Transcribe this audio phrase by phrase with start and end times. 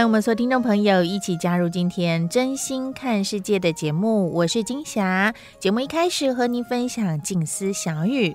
[0.00, 5.34] 欢迎我们所有听众朋友一起加入今天真心看世界的节目，我是金霞。
[5.58, 8.34] 节目一开始和您分享静思小语：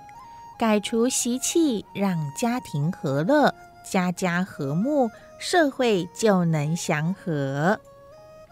[0.60, 3.52] 改除习气，让家庭和乐，
[3.84, 7.80] 家家和睦，社会就能祥和。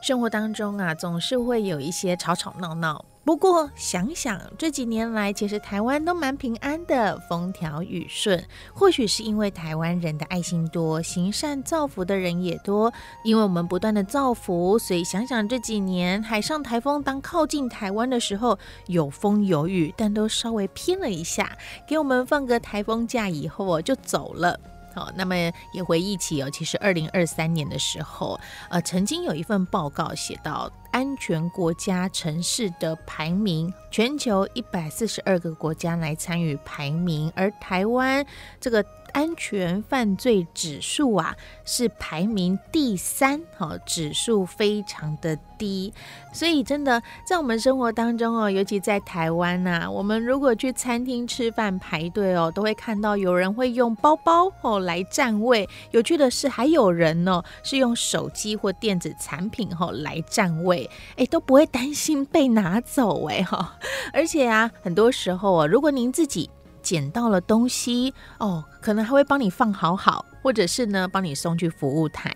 [0.02, 3.06] 生活当中啊，总是会有一些吵吵闹闹。
[3.26, 8.44] 不过想想这几年来，其实台湾都蛮平安的，风调雨顺。
[8.74, 12.92] 或许是因为台湾人的爱心多，行善造福的人也多。
[13.24, 24.60] 因为我们不断的造福，所以想想这几年海上台风当靠近台湾的时候，有风有雨，但都稍微偏了一下，给我们放个台风假以后哦就走了。
[24.94, 25.36] 好，那么
[25.72, 30.72] 也回忆起哦，其实二零二三年的时候，呃，曾经有一份报告写到。
[30.94, 38.24] 安全国家城市的排名，全球一百四十二个国家来参与排名，而台湾
[38.62, 45.94] 这个安全犯罪指数啊是排名第三，哈，指数非常的低，
[46.34, 60.90] 所以真的在我们生活当中哦，尤其在台湾呐，我们如果去餐厅吃饭排队哦，都会看到有人会用包包哦来占位，有趣的是还有人呢是用手机或电子产品哦来占位。
[61.18, 63.78] 哎，都不会担心被拿走哎哈，
[64.12, 66.50] 而且啊，很多时候啊，如果您自己
[66.84, 72.32] 捡到了东西哦，可能还会帮你放好好，或者是呢，帮你送去服务台，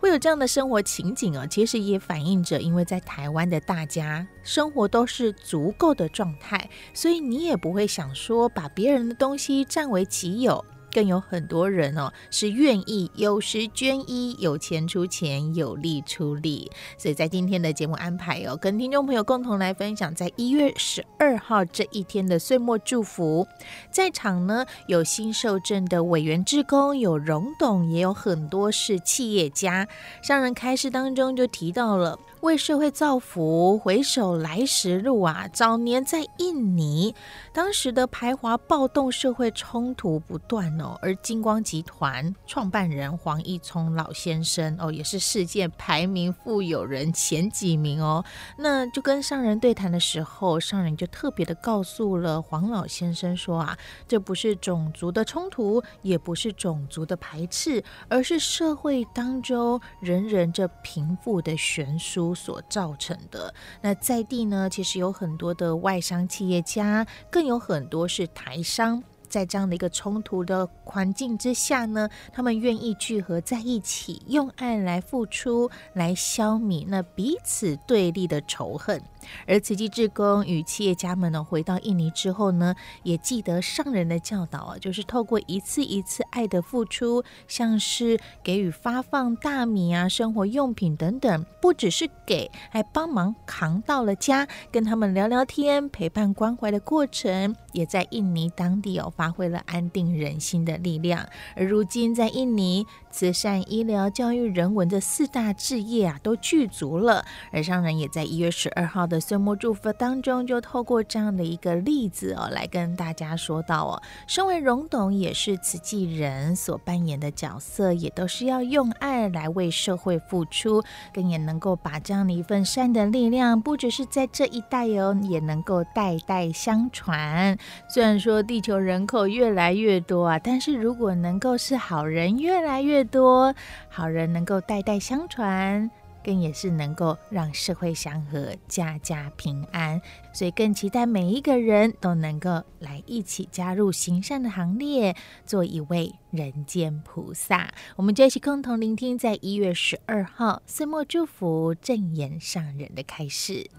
[0.00, 10.64] 会有这样的生活情景啊，其实也反映着，因为在台湾的大家生活都是足够的状态，所以你也不会想说把别人的东西占为己有。
[10.96, 16.72] 更有很多人哦，是愿意有时捐衣，有钱出钱，有力出力。
[16.96, 23.46] 所以在今天的节目安排哦，跟听众朋友共同来分享，在一月十二号这一天的岁末祝福。
[23.90, 29.86] 在场呢，有新受证的委员志工，有荣董，也有很多是企业家。
[30.22, 32.18] 上人开示当中就提到了。
[32.42, 35.48] 为社会造福，回首来时路啊！
[35.52, 37.14] 早年在印尼，
[37.52, 40.96] 当时的排华暴动，社会冲突不断哦。
[41.00, 48.24] 而金光集团创办人黄义聪老先生哦，也是世界排名富有人前几名哦。
[48.58, 53.76] 那就跟上人对谈的时候，上人就特别的告诉了黄老先生说啊，
[54.06, 62.25] 这不是种族的冲突，也不是种族的排斥，而是社会当中人人这贫富的悬殊。
[62.34, 63.54] 所造成的。
[63.80, 69.02] 那在地呢，其实有很多的外商企业家，更有很多是台商。
[69.26, 79.02] 在这样的一个冲突的环境之下呢，他们愿意聚合在一起，用爱来付出，来消弭那彼此对立的仇恨。
[79.46, 99.12] 而慈济志工与企业家们呢，回到印尼之后呢，也记得上人的教导啊，就是透过一次一次爱的付出，像是给予发放大米啊、生活用品等等，不只是给，还帮忙扛到了家，跟他们聊聊天、陪伴关怀的过程，也在印尼当地哦。
[99.16, 107.24] 发挥了安定人心的力量，而如今在印尼，慈善、医疗、教育、人文的四大志业啊，都具足了。
[107.50, 120.82] 而上人也在一月十二号的岁末祝福当中，就透过这样的一个例子哦，来跟大家说到哦，身为荣董也是慈济人所扮演的角色，也都是要用爱来为社会付出，
[121.14, 127.56] 更也能够把这样的一份善的力量，不只是在这一代哦，也能够代代相传。
[127.88, 133.54] 虽然说地球人口越来越多啊，但是如果能够是好人越来越多，
[133.88, 135.90] 好人能够代代相传，
[136.24, 140.00] 更也是能够让社会祥和、家家平安。
[140.32, 145.14] 所以更期待每一个人都能够来一起加入行善的行列，
[145.46, 147.72] 做一位人间菩萨。
[147.94, 153.70] 我们就一起共同聆听，在一月十二号岁末祝福正言上人的开示。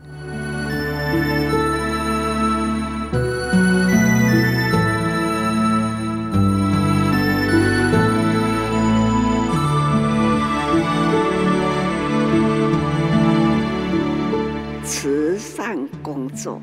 [15.67, 16.61] 慈善工作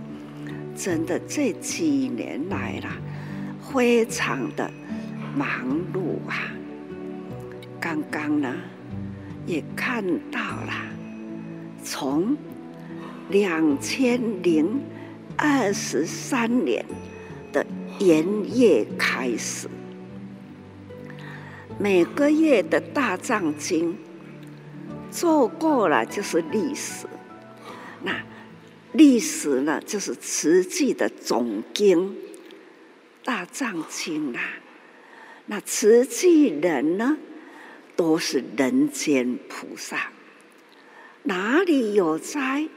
[0.75, 2.89] 真的这几年来了，
[3.61, 4.71] 非常的
[5.37, 5.47] 忙
[5.93, 6.51] 碌啊！
[7.79, 8.55] 刚刚呢，
[9.45, 10.73] 也看到了，
[11.83, 12.35] 从
[13.29, 14.81] 两千零
[15.37, 16.83] 二十三年
[17.53, 17.67] 的
[18.01, 18.25] 元
[18.57, 19.69] 月开始，
[21.79, 23.99] 每个月的大藏经
[25.11, 27.07] 做过了就是历史。
[28.95, 32.17] 历史呢，就是慈济的总经
[33.25, 34.41] 大藏经啦。
[35.47, 37.19] 那慈济人呢，
[37.97, 40.13] 都是人间菩萨，
[41.25, 42.69] 哪里有灾，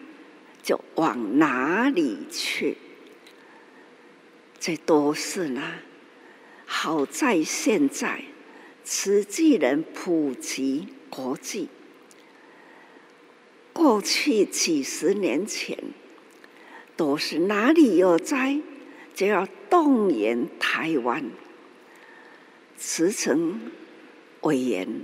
[0.63, 2.77] 就往哪里去。
[4.59, 5.61] 这都是呢，
[6.65, 8.23] 好在现在
[8.83, 11.69] 慈济人普及国际。
[13.71, 15.77] 过去几十年前，
[16.97, 18.59] 都是哪里有灾，
[19.13, 21.23] 就要动员台湾。
[22.75, 23.61] 慈诚
[24.41, 25.01] 委员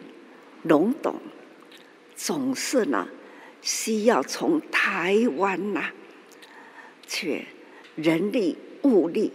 [0.64, 1.22] 龙董
[2.16, 3.08] 总是呢，
[3.62, 5.94] 需要从台湾呐、啊，
[7.08, 7.46] 去
[7.96, 9.32] 人力物力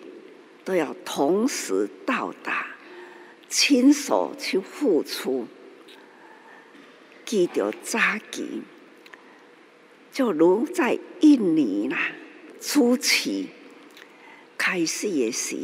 [0.64, 2.66] 都要同时到达，
[3.48, 5.46] 亲手去付出，
[7.24, 8.62] 记得扎紧。
[10.12, 12.12] 就如在印尼啦，
[12.60, 13.48] 初期
[14.56, 15.56] 开始也是，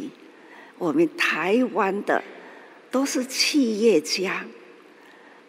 [0.77, 2.23] 我们台湾的
[2.89, 4.45] 都是企业家，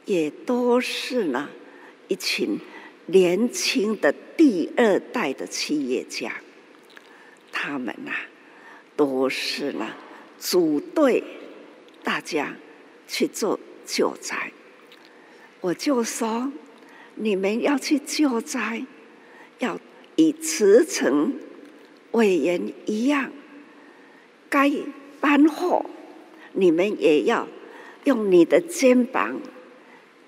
[0.04, 1.48] 也都是呢
[2.08, 2.58] 一群
[3.06, 6.34] 年轻的第二代的企业家，
[7.52, 8.12] 他们呐
[8.96, 9.94] 都是呢
[10.38, 11.22] 组队，
[12.02, 12.56] 大家
[13.06, 14.52] 去做救灾。
[15.60, 16.52] 我就说，
[17.14, 18.84] 你们要去救灾。
[19.58, 19.80] 要
[20.16, 21.38] 以慈诚
[22.12, 23.30] 委员一样，
[24.48, 24.72] 该
[25.20, 25.84] 搬货，
[26.52, 27.46] 你们也要
[28.04, 29.40] 用你的肩膀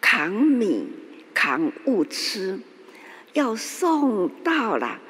[0.00, 0.88] 扛米、
[1.32, 2.61] 扛物资，
[3.32, 5.00] 要送到了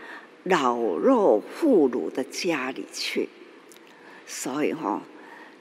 [0.44, 3.28] 老弱妇孺的家里去。
[4.26, 5.02] 所以哈、哦，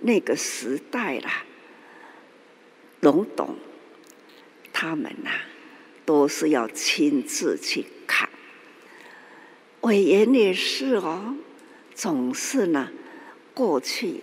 [0.01, 1.43] 那个时代啦，
[2.99, 3.55] 龙董
[4.71, 5.31] 他们呐、
[6.05, 8.29] 都是要亲自去扛。
[9.88, 11.38] 委员也是哦，
[11.95, 12.92] 总是呢，
[13.54, 14.22] 过去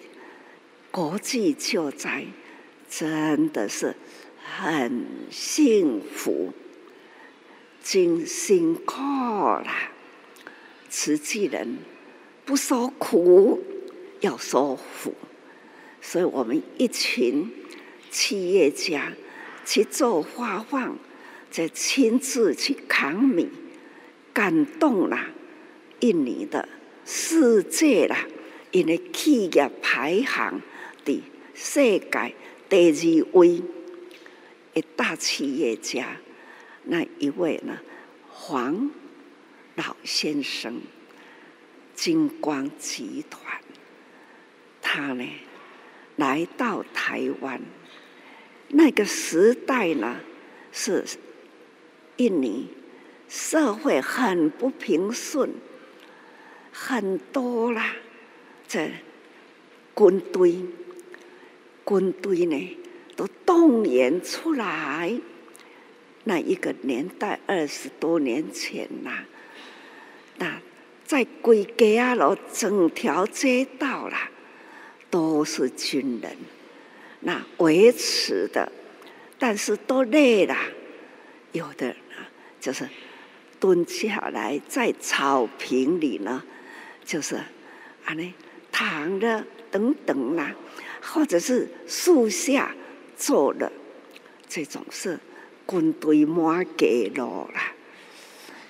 [0.90, 2.26] 国际救灾
[2.90, 3.96] 真的是
[4.44, 6.52] 很幸福，
[7.82, 9.90] 真辛苦啦。
[10.90, 11.78] 慈济人
[12.44, 13.64] 不受苦，
[14.20, 15.14] 要说福，
[16.02, 17.50] 所以我们一群
[18.10, 19.14] 企业家
[19.64, 20.98] 去做发放，
[21.50, 23.48] 再亲自去扛米，
[24.34, 25.30] 感动了。
[26.00, 26.68] 印尼的
[27.04, 28.26] 世界啦，
[28.70, 30.60] 因为企业排行
[31.04, 31.22] 的
[31.54, 32.34] 世界
[32.68, 33.62] 第二位
[34.72, 36.16] 的大企业家，
[36.84, 37.78] 那一位呢，
[38.28, 38.90] 黄
[39.76, 40.80] 老先生，
[41.94, 43.60] 金光集团，
[44.82, 45.24] 他呢
[46.16, 47.60] 来到台湾，
[48.68, 50.16] 那个时代呢
[50.72, 51.04] 是
[52.16, 52.68] 印尼
[53.28, 55.50] 社会很不平顺。
[56.76, 57.94] 很多啦，
[58.66, 58.90] 这
[59.94, 60.56] 军队，
[61.86, 62.76] 军队呢
[63.14, 65.20] 都动员出来。
[66.24, 69.24] 那一个年代，二十多年前呐，
[70.38, 70.60] 那
[71.04, 72.16] 在归街啊，
[72.52, 74.30] 整条街道啦，
[75.08, 76.36] 都是军人，
[77.20, 78.72] 那维持的，
[79.38, 80.56] 但是都累了，
[81.52, 82.26] 有的啊
[82.60, 82.88] 就是
[83.60, 86.42] 蹲下来在草坪里呢。
[87.04, 87.36] 就是
[88.04, 88.34] 啊，呢
[88.72, 90.54] 躺着等等啦，
[91.00, 92.74] 或者是树下
[93.16, 93.70] 坐了，
[94.48, 95.18] 这种是
[95.66, 97.72] 军队满街路啦，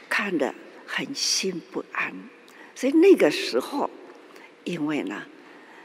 [0.08, 0.54] 看得
[0.86, 2.12] 很心不安。
[2.74, 3.88] 所以那个时候，
[4.64, 5.24] 因为呢，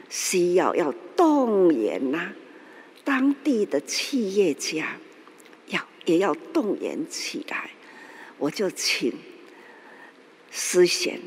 [0.10, 2.34] 需要要动员呐，
[3.03, 4.98] 当地的企业家
[5.68, 7.70] 要也要动员起来，
[8.38, 9.13] 我就请
[10.51, 11.20] 思贤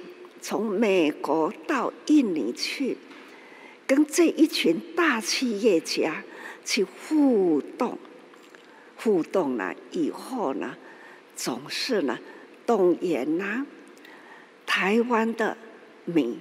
[0.43, 2.99] 从美国到印尼去，
[3.87, 6.25] 跟这一群大企业家
[6.65, 7.97] 去互动，
[8.97, 10.77] 互动了以后呢，
[11.37, 12.19] 总是呢
[12.67, 13.65] 动员呐、
[14.67, 15.57] 台湾的
[16.05, 16.39] 米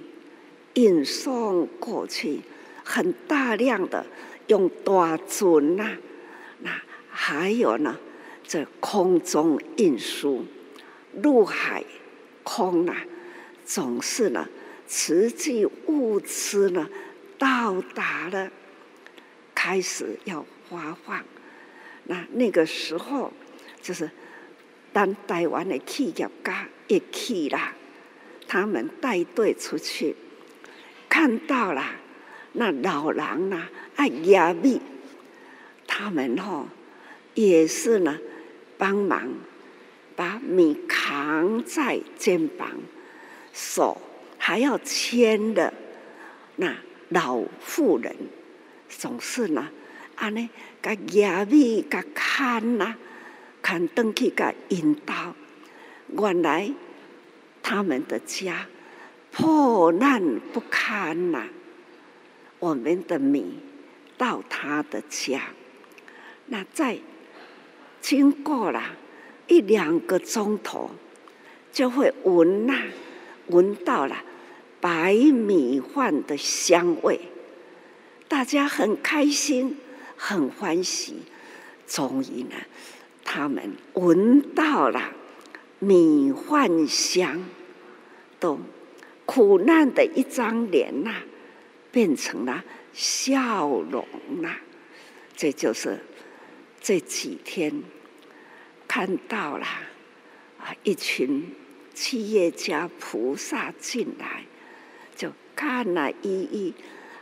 [0.74, 2.40] 运送过去，
[2.82, 4.04] 很大量的
[4.48, 5.96] 用大船呐，
[6.58, 6.70] 那
[7.08, 7.96] 还有呢，
[8.42, 10.44] 这空中运输，
[11.22, 11.84] 陆海
[12.42, 12.96] 空呐，
[13.74, 14.46] 总是呢，
[14.86, 16.86] 实际物资呢
[17.38, 18.50] 到达了，
[19.54, 21.24] 开始要发放。
[22.04, 23.32] 那那个时候，
[23.80, 24.10] 就是
[24.92, 27.72] 当台湾的企业家一去了，
[28.46, 30.14] 他们带队出去，
[31.08, 31.82] 看到了
[32.52, 34.82] 那老人呐，爱压米，
[35.86, 36.68] 他们吼
[37.32, 38.18] 也是呢，
[38.76, 39.30] 帮忙
[40.14, 42.68] 把米扛在肩膀，
[43.52, 44.00] 手
[44.38, 45.72] 还要牵的
[46.56, 46.74] 那
[47.10, 48.14] 老妇人，
[48.88, 49.68] 总是呢。
[50.14, 50.48] 安尼，
[50.80, 52.94] 甲压米，甲牵呐，
[53.62, 55.34] 牵登去，甲引导。
[56.08, 56.70] 原来
[57.62, 58.66] 他们的家
[59.32, 61.48] 破烂不堪呐。
[62.58, 63.58] 我们的米
[64.16, 65.40] 到他的家，
[66.46, 66.98] 那再
[68.00, 68.80] 经过了
[69.48, 70.90] 一两个钟头，
[71.72, 72.74] 就会闻呐，
[73.52, 74.24] 闻到了
[74.80, 77.20] 白米饭的香味，
[78.26, 79.76] 大家很开心。
[80.24, 81.16] 很欢喜，
[81.88, 82.54] 终于呢，
[83.24, 85.12] 他们闻到了
[85.80, 87.44] 米饭香，
[88.38, 88.60] 都
[89.26, 91.22] 苦难的一张脸呐，
[91.90, 94.06] 变成了笑容
[94.40, 94.54] 呐。
[95.34, 95.98] 这就是
[96.80, 97.82] 这几天
[98.86, 99.66] 看到了
[100.60, 101.52] 啊，一群
[101.94, 104.44] 企业家菩萨进来，
[105.14, 106.74] 就看了一一。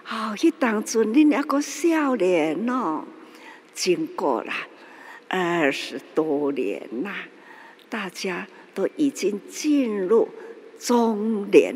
[0.08, 3.04] 哦，迄当阵恁还个少年哦，
[3.72, 4.52] 经过了
[5.28, 7.14] 二十多年呐，
[7.88, 10.28] 大家都已经进入
[10.78, 11.72] 中年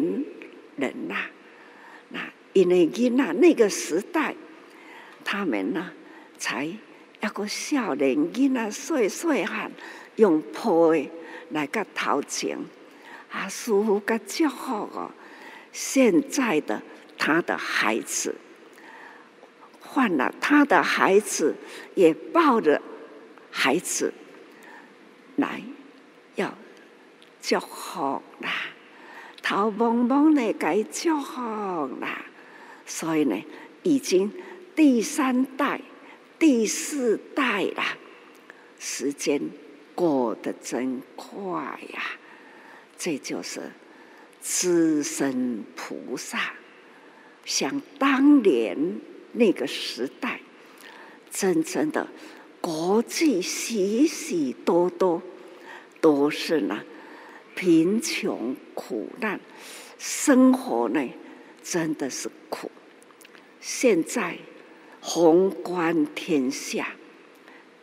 [0.76, 1.26] 人呐。
[2.08, 2.20] 那
[2.52, 4.34] 因为囡仔那个时代，
[5.24, 5.92] 他们呢
[6.36, 9.70] 才一个少年囡仔细细汉
[10.16, 11.08] 用抱的
[11.50, 12.58] 来个头前，
[13.34, 15.10] 啊，舒服个足好哦。
[15.72, 16.80] 现在的。
[17.16, 18.34] 他的孩子
[19.80, 21.54] 换了，他的孩子
[21.94, 22.82] 也抱着
[23.50, 24.12] 孩子
[25.36, 25.62] 来
[26.34, 26.52] 要
[27.40, 28.50] 祝福啦，
[29.40, 31.40] 头蒙蒙的该祝福
[32.00, 32.26] 啦，
[32.84, 33.42] 所以呢，
[33.84, 34.30] 已经
[34.74, 35.80] 第三代、
[36.38, 37.82] 第四代了，
[38.78, 39.40] 时间
[39.94, 42.02] 过得真快呀！
[42.96, 43.60] 这就是
[44.40, 46.54] 资深菩萨。
[47.44, 49.00] 想当年
[49.32, 50.40] 那个时代，
[51.30, 52.08] 真正的
[52.60, 55.22] 国际许许多多
[56.00, 56.82] 都是呢
[57.54, 59.38] 贫穷苦难，
[59.98, 61.06] 生活呢
[61.62, 62.70] 真的是苦。
[63.60, 64.38] 现在
[65.00, 66.94] 宏观天下，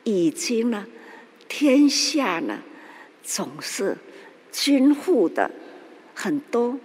[0.04, 0.88] 已经呢
[1.48, 2.64] 天下呢
[3.24, 3.96] 总是
[4.52, 5.50] 均富的
[6.14, 6.78] 很多，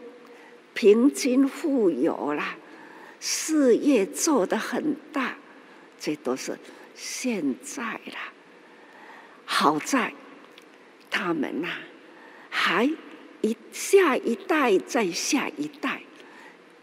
[0.75, 2.57] 平均富有啦。
[3.19, 5.37] 事业做得很大，
[5.99, 6.59] 这都是
[6.95, 8.33] 现在啦。
[9.45, 10.13] 好在
[11.11, 11.69] 他们呐、
[12.51, 12.85] 还
[13.41, 16.03] 一下一代再下一代，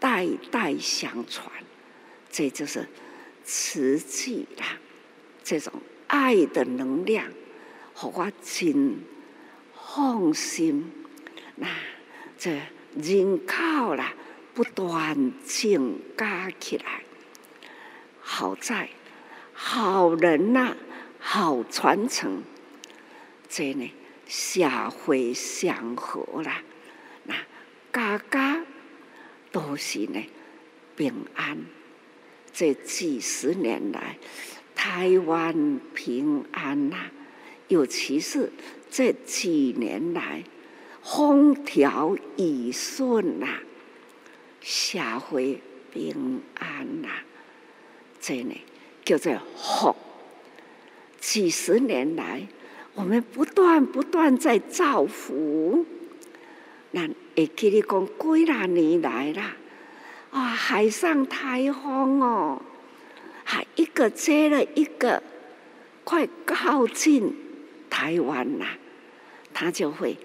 [0.00, 1.46] 代代相传，
[2.30, 2.86] 这就是
[3.44, 4.78] 慈济啦。
[5.42, 5.72] 这种
[6.08, 7.26] 爱的能量，
[7.94, 8.98] 和我真
[9.94, 10.90] 放心。
[11.54, 11.68] 那
[12.36, 12.58] 这
[12.96, 14.12] 人口啦。
[14.54, 17.02] 不断增加起来，
[18.20, 18.88] 好在
[19.52, 20.76] 好人呐、
[21.18, 22.44] 好传承，
[23.48, 23.92] 这呢
[24.28, 26.62] 社会祥和啦，
[27.24, 27.34] 那
[27.92, 28.64] 家家
[29.50, 30.24] 都是呢
[30.94, 31.58] 平安。
[32.52, 34.16] 这几十年来，
[34.76, 37.10] 台湾平安呐、
[37.66, 38.52] 尤其是
[38.96, 40.44] 这几年来，
[41.02, 43.58] 风调雨顺呐。
[44.60, 45.60] 社会
[45.92, 47.08] 平安呐、
[48.20, 48.54] 这呢
[49.04, 49.96] 叫做福。
[51.18, 52.46] 几十年来，
[52.94, 55.84] 我们不断不断在造福。
[56.92, 59.56] 那会记你讲几十年来啦，
[60.30, 62.62] 啊，海上台风哦，
[63.42, 65.20] 还一个接了一个，
[66.04, 67.34] 快靠近
[67.90, 68.78] 台湾啦。
[69.54, 70.18] 它就会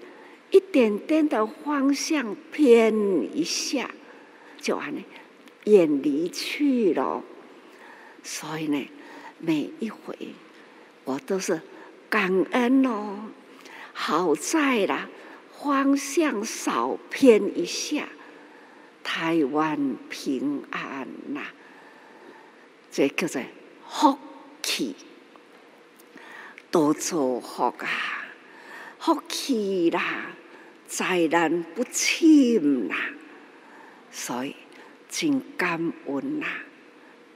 [0.50, 2.92] 一点点的方向偏
[3.34, 3.90] 一下，
[4.60, 5.00] 就完了，
[5.64, 7.22] 远离去了。
[8.22, 8.86] 所以呢，
[9.38, 10.14] 每一回
[11.04, 11.62] 我都是
[12.10, 13.30] 感恩哦，
[13.94, 15.08] 好在啦，
[15.62, 18.08] 方向少偏一下，
[19.04, 21.42] 台湾平安呐、
[22.90, 23.40] 这叫做
[23.88, 24.18] 福
[24.62, 24.96] 气，
[26.70, 28.19] 多做福啊，
[29.00, 30.26] 福气啦，
[30.86, 32.96] 灾难不侵啦，
[34.10, 34.54] 所以
[35.08, 36.46] 真感恩啦。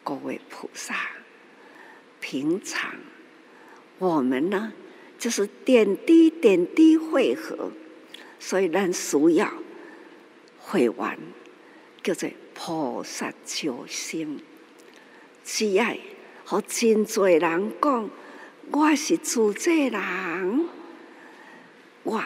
[0.03, 0.95] 各位菩萨，
[2.21, 2.93] 平常
[3.99, 4.75] 我们呢，
[5.19, 7.73] 就是点滴点滴汇合，
[8.39, 9.51] 所以咱需要
[10.59, 11.19] 会员，
[12.03, 14.39] 叫做菩萨救生。
[15.43, 15.97] 只要
[16.45, 18.11] 和真侪人讲，
[18.71, 20.69] 我是自在人，
[22.05, 22.23] 我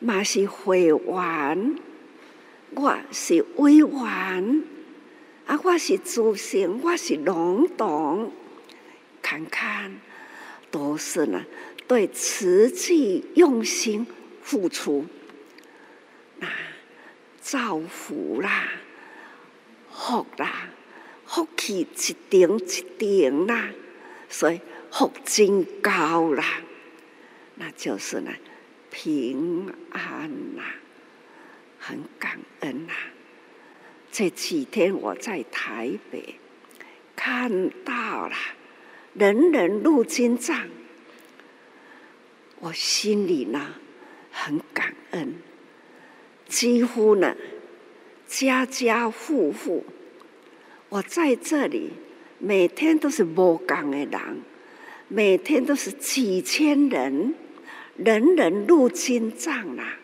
[0.00, 1.76] 嘛是会员，
[2.72, 4.62] 我是委婉。
[5.46, 5.60] 啊！
[5.62, 8.32] 我是自信，我是懵懂，
[9.22, 10.00] 看看
[10.72, 11.44] 都是呢，
[11.86, 14.04] 对慈济用心
[14.42, 15.06] 付出，
[16.40, 16.48] 那
[17.40, 18.72] 造福啦，
[19.88, 20.68] 福啦，
[21.24, 23.70] 福气一点一点啦，
[24.28, 24.60] 所以
[24.90, 26.44] 福真高啦，
[27.54, 28.32] 那就是呢，
[28.98, 30.64] 平安啦，
[31.78, 32.94] 很感恩啦。
[34.10, 36.36] 这几天我在台北
[37.14, 38.34] 看到了
[39.12, 40.66] 人人入金藏，
[42.58, 43.74] 我心里呢
[44.32, 45.34] 很感恩，
[46.48, 47.36] 几乎呢
[48.26, 49.84] 家家户户，
[50.88, 51.90] 我在这里
[52.38, 54.40] 每天都是无共的人，
[55.08, 57.34] 每天都是几千人，
[57.98, 59.96] 人人入经藏啦，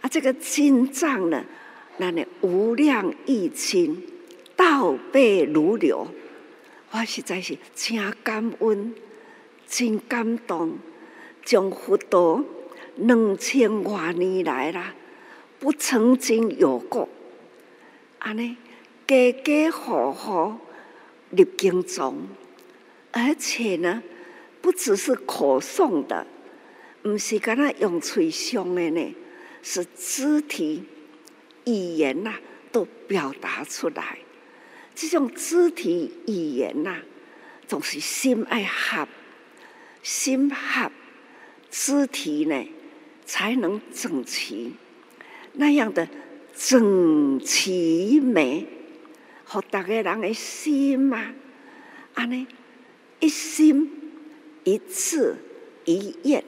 [0.00, 1.44] 啊，这个经藏呢。
[1.98, 4.02] 那呢，无量义亲，
[4.54, 6.06] 倒背如流，
[6.90, 8.94] 我实在是真感恩，
[9.66, 10.78] 真感动。
[11.42, 12.44] 将佛陀
[12.96, 14.94] 两千多年来啦，
[15.60, 17.08] 不曾经有过，
[18.18, 18.56] 安尼
[19.06, 20.54] 家家户户
[21.30, 22.26] 入经中，
[23.12, 24.02] 而且呢，
[24.60, 26.26] 不只是口诵的，
[27.06, 29.14] 不是跟他用嘴上的呢，
[29.62, 30.82] 是肢体。
[31.64, 32.40] 语言呐、啊，
[32.70, 34.18] 都表达出来。
[34.94, 37.02] 这种肢体语言呐、啊，
[37.66, 39.08] 总是心爱合，
[40.02, 40.90] 心合，
[41.70, 42.64] 肢体呢
[43.24, 44.74] 才能整齐。
[45.54, 46.08] 那样的
[46.56, 48.66] 整齐美，
[49.44, 51.34] 和大家人的心啊，
[52.14, 52.46] 安尼
[53.18, 53.90] 一心
[54.62, 55.34] 一志
[55.84, 56.44] 一愿，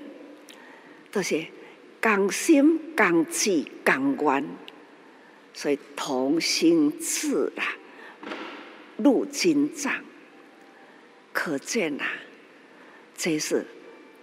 [1.18, 1.44] 就是
[2.00, 4.44] 共心共志共愿。
[5.52, 7.74] 所以同心志啊，
[8.98, 9.92] 入金藏，
[11.32, 12.06] 可见、啊，
[13.16, 13.66] 这是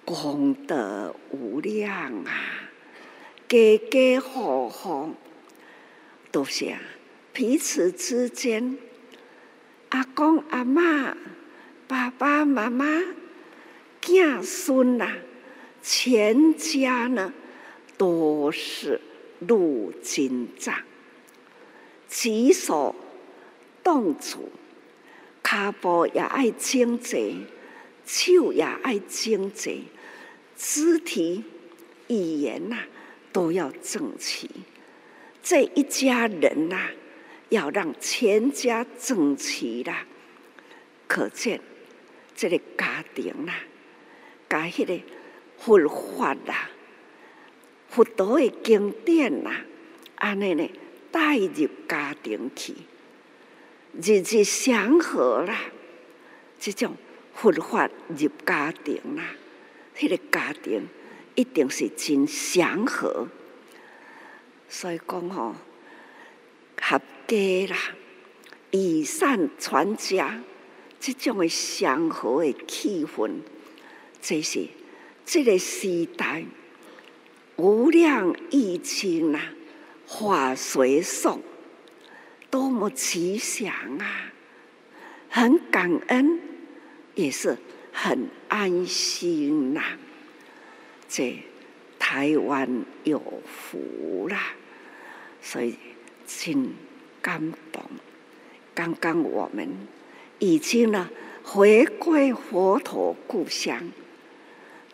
[0.05, 2.31] 功德无量啊！
[3.49, 5.13] 家家户户
[6.31, 6.79] 都是啊，
[7.34, 8.77] 彼此之间，
[9.89, 11.13] 阿公阿嬷、
[11.89, 12.86] 爸爸妈妈、
[13.99, 15.12] 子孙呐，
[15.88, 17.32] 全家呢
[17.95, 19.00] 都是
[19.38, 20.74] 入经藏。
[22.10, 22.95] 举手
[23.84, 24.50] 动足，
[25.43, 27.45] 脚步也爱整齐，
[28.04, 29.84] 手也爱整齐，
[30.58, 31.43] 肢体
[32.08, 32.88] 语言呐、啊、
[33.32, 34.50] 都要整齐。
[35.43, 36.91] 这一家人呐、啊，
[37.50, 40.08] 要让全家整齐啦。
[41.08, 41.62] 可见
[42.36, 43.60] 这个家庭呐、啊，
[44.50, 45.00] 加迄个
[45.57, 46.69] 佛法啦，
[47.89, 49.51] 佛陀的经典呐，
[50.15, 50.69] 安尼呢？
[51.11, 52.73] 带入家庭去，
[53.93, 55.57] 日日祥和啦。
[56.59, 56.93] 这种
[57.33, 59.23] 佛法入家庭啦，
[60.01, 60.87] 那个家庭
[61.35, 63.29] 一定是真祥和。
[64.67, 65.55] 所以讲吼，
[66.81, 67.77] 合家啦，
[68.71, 70.41] 以善传家，
[70.99, 73.39] 这种的祥和的气氛，
[74.21, 74.67] 这是
[75.25, 76.45] 这个时代
[77.57, 79.39] 无量义亲呐。
[80.07, 81.41] 化随送，
[82.51, 84.31] 多么吉祥啊！
[85.29, 86.39] 很感恩，
[87.15, 87.57] 也是
[87.91, 89.97] 很安心呐、啊。
[91.09, 91.39] 这
[91.97, 94.53] 台湾有福啦，
[95.41, 95.75] 所以
[96.27, 96.69] 真
[97.19, 97.81] 感动。
[98.75, 99.67] 刚刚我们
[100.38, 101.09] 已经呢
[101.41, 103.91] 回归佛陀故乡，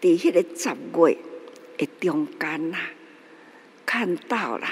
[0.02, 1.08] 在那个十月
[1.78, 2.74] 的中间，
[3.86, 4.68] 看到了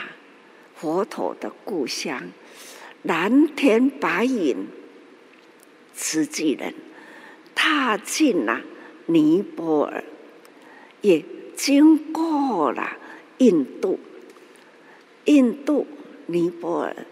[0.76, 2.32] 佛陀的故乡，
[3.04, 4.66] 蓝天白云，
[5.94, 6.74] 慈济人
[7.54, 8.62] 踏进了
[9.06, 10.04] 尼泊尔，
[11.02, 11.24] 也
[11.56, 12.98] 经过了
[13.38, 14.00] 印度，
[15.26, 15.86] 印度
[16.26, 17.06] 尼泊尔，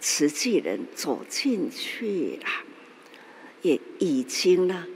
[0.00, 2.48] 慈济人走进去了，
[3.62, 4.88] 也已经呢，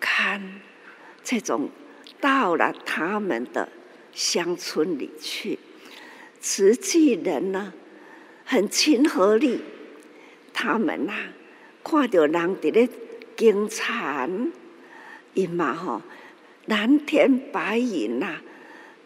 [0.00, 0.60] 看
[1.22, 1.70] 这种。
[2.24, 3.68] 到了他们的
[4.14, 5.58] 乡村里去，
[6.40, 7.74] 慈济人呢，
[8.46, 9.60] 很亲和力。
[10.54, 11.28] 他们呐、啊，
[11.84, 12.88] 看到人在咧
[13.36, 14.52] 耕田，
[15.34, 16.00] 伊嘛吼，
[16.64, 18.42] 蓝天白云呐、啊，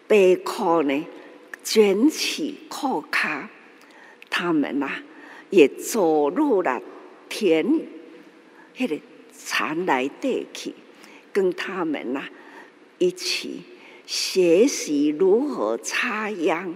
[0.07, 1.05] 白裤呢
[1.65, 3.51] 卷起裤卡，
[4.31, 5.03] 他们呐、啊，
[5.51, 6.81] 也走入了
[7.29, 7.67] 田，
[8.77, 8.97] 迄个
[9.33, 10.73] 田来地去，
[11.33, 12.31] 跟他们呐、啊。
[12.99, 13.63] 一起
[14.07, 16.75] 学习如何插秧，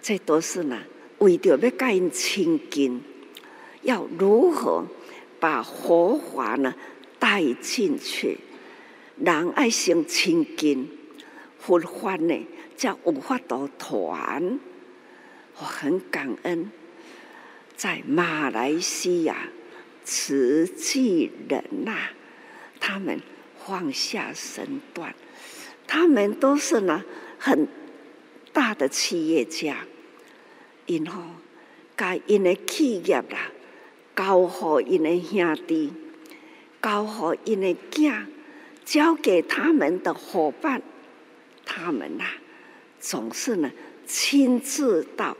[0.00, 0.82] 这都是呢，
[1.18, 3.00] 为着要教因亲近，
[3.82, 4.84] 要如何
[5.38, 6.74] 把佛法呢
[7.18, 8.38] 带进去，
[9.16, 10.88] 人爱先亲近，
[11.58, 14.58] 佛法呢才有法度传。
[15.58, 16.72] 我很感恩，
[17.76, 19.48] 在马来西亚
[20.02, 21.94] 慈济人呐、
[22.80, 23.20] 他们。
[23.66, 25.14] 放下身段，
[25.86, 27.04] 他们都是呢
[27.38, 27.68] 很
[28.52, 29.86] 大的企业家，
[30.86, 31.22] 然后
[31.96, 33.50] 把因的企业啦
[34.16, 35.92] 交给因的兄弟，
[36.82, 38.26] 交给因的囝，
[38.84, 40.82] 交给他们的伙伴，
[41.64, 42.24] 他们呐
[42.98, 43.70] 总是呢
[44.06, 45.36] 亲自到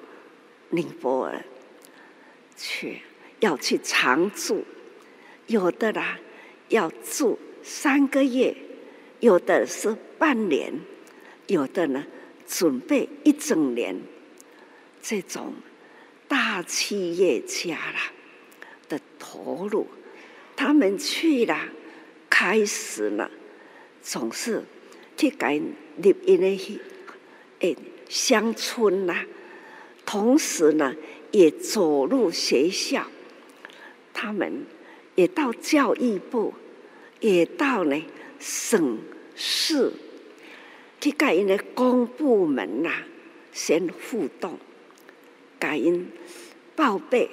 [0.71, 1.45] 尼泊尔
[2.57, 3.01] 去，
[3.41, 4.65] 要去常住，
[5.47, 6.19] 有的啦
[6.69, 7.39] 要住。
[7.63, 8.55] 三个月，
[9.21, 10.73] 有的是半年，
[11.47, 12.05] 有的呢
[12.47, 14.01] 准备一整年。
[15.01, 15.55] 这种
[16.29, 18.13] 大企业家啦
[18.89, 19.87] 的投入，
[20.55, 21.69] 他们去了，
[22.31, 23.31] 开始了，
[24.01, 24.63] 总是
[25.17, 25.61] 去改
[25.97, 26.79] 立一些
[27.61, 27.77] 诶
[28.09, 29.25] 乡村呐，
[30.05, 30.95] 同时呢
[31.31, 33.07] 也走入学校，
[34.13, 34.67] 他们
[35.15, 36.55] 也到教育部。
[37.23, 38.05] 也到呢
[38.39, 38.99] 省
[39.35, 39.93] 市
[41.01, 42.91] 去跟因的公部门呐、
[43.53, 44.59] 先互动，
[45.59, 46.11] 跟因
[46.77, 47.31] 报备，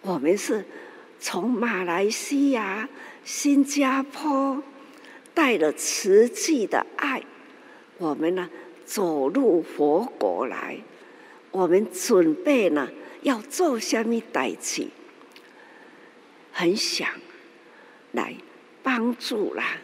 [0.00, 0.64] 我们是
[1.20, 2.88] 从马来西亚、
[3.22, 4.62] 新加坡
[5.34, 7.22] 带了慈济的爱，
[7.98, 8.48] 我们呢
[8.84, 10.78] 走入佛国来，
[11.50, 12.88] 我们准备呢
[13.22, 14.86] 要做什么代志，
[16.50, 17.08] 很想
[18.12, 18.34] 来。
[18.90, 19.76] 帮助啦，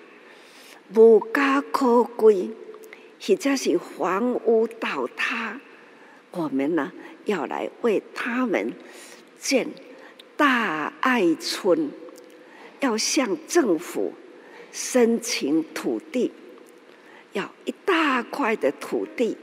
[0.95, 2.49] 无家可归，
[3.21, 5.61] 或者是房屋倒塌，
[6.31, 6.90] 我们呢
[7.27, 8.73] 要来为他们
[9.38, 9.69] 建
[10.38, 11.90] 大爱村，
[12.81, 14.14] 要向政府
[14.73, 16.33] 申请土地，
[17.35, 19.37] 要一大块的土地，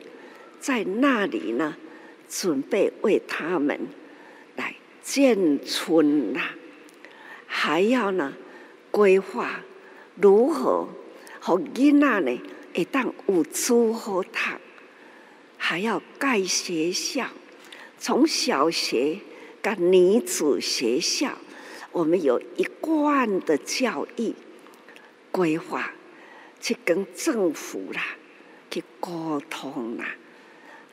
[0.60, 1.78] 在那里呢，
[2.28, 3.80] 准备为他们
[4.56, 6.42] 来建村呐，
[7.46, 8.34] 还要呢。
[8.92, 9.64] 规划
[10.16, 10.88] 如何
[11.40, 12.42] 和囡仔呢？
[12.74, 14.38] 会当有书好读，
[15.58, 17.28] 还要盖学校，
[17.98, 19.20] 从小学
[19.62, 21.38] 到女子学校，
[21.92, 24.34] 我们有一贯的教育
[25.32, 25.92] 规划，
[26.62, 28.02] 去跟政府啦
[28.70, 30.16] 去沟通啦，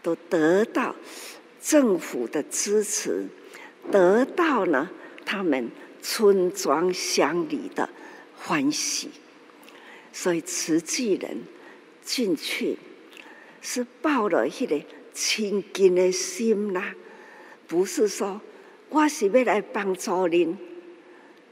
[0.02, 0.96] 都得到
[1.60, 3.28] 政府的支持，
[3.92, 4.90] 得到了
[5.24, 5.70] 他们。
[6.02, 7.88] 村庄乡里的
[8.36, 9.10] 欢喜，
[10.12, 11.42] 所以慈济人
[12.02, 12.78] 进去
[13.60, 14.80] 是抱了一个
[15.12, 16.94] 亲近的心呐，
[17.66, 18.40] 不是说
[18.88, 20.56] 我是要来帮助您，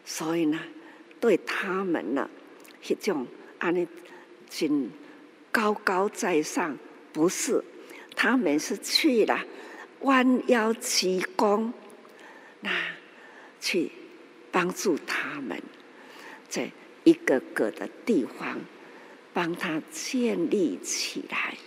[0.04, 0.58] 所以呢，
[1.20, 2.30] 对他们呢，
[2.86, 3.26] 一种
[3.58, 3.86] 安尼
[4.48, 4.90] 真
[5.50, 6.78] 高高在上，
[7.12, 7.62] 不是，
[8.14, 9.44] 他们是去了
[10.00, 11.72] 弯腰鞠躬，
[12.60, 12.70] 那
[13.60, 13.90] 去。
[14.56, 15.62] 帮助他们
[16.48, 16.70] 在
[17.04, 18.58] 一个个的地方
[19.34, 21.58] 帮他建立起来，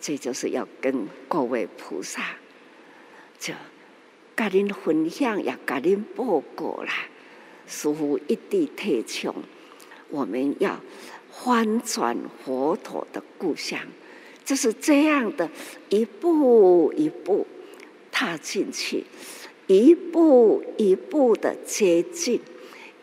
[0.00, 2.22] 这就是要跟各位菩萨
[3.38, 3.52] 就
[4.34, 6.94] 跟您分享，也跟您报告啦。
[7.66, 9.34] 师父一地提倡，
[10.08, 10.80] 我们要
[11.30, 13.78] 翻转佛陀的故乡，
[14.46, 15.50] 就是这样的
[15.90, 17.46] 一步一步
[18.10, 19.04] 踏进去。
[19.68, 22.40] 一步一步的接近，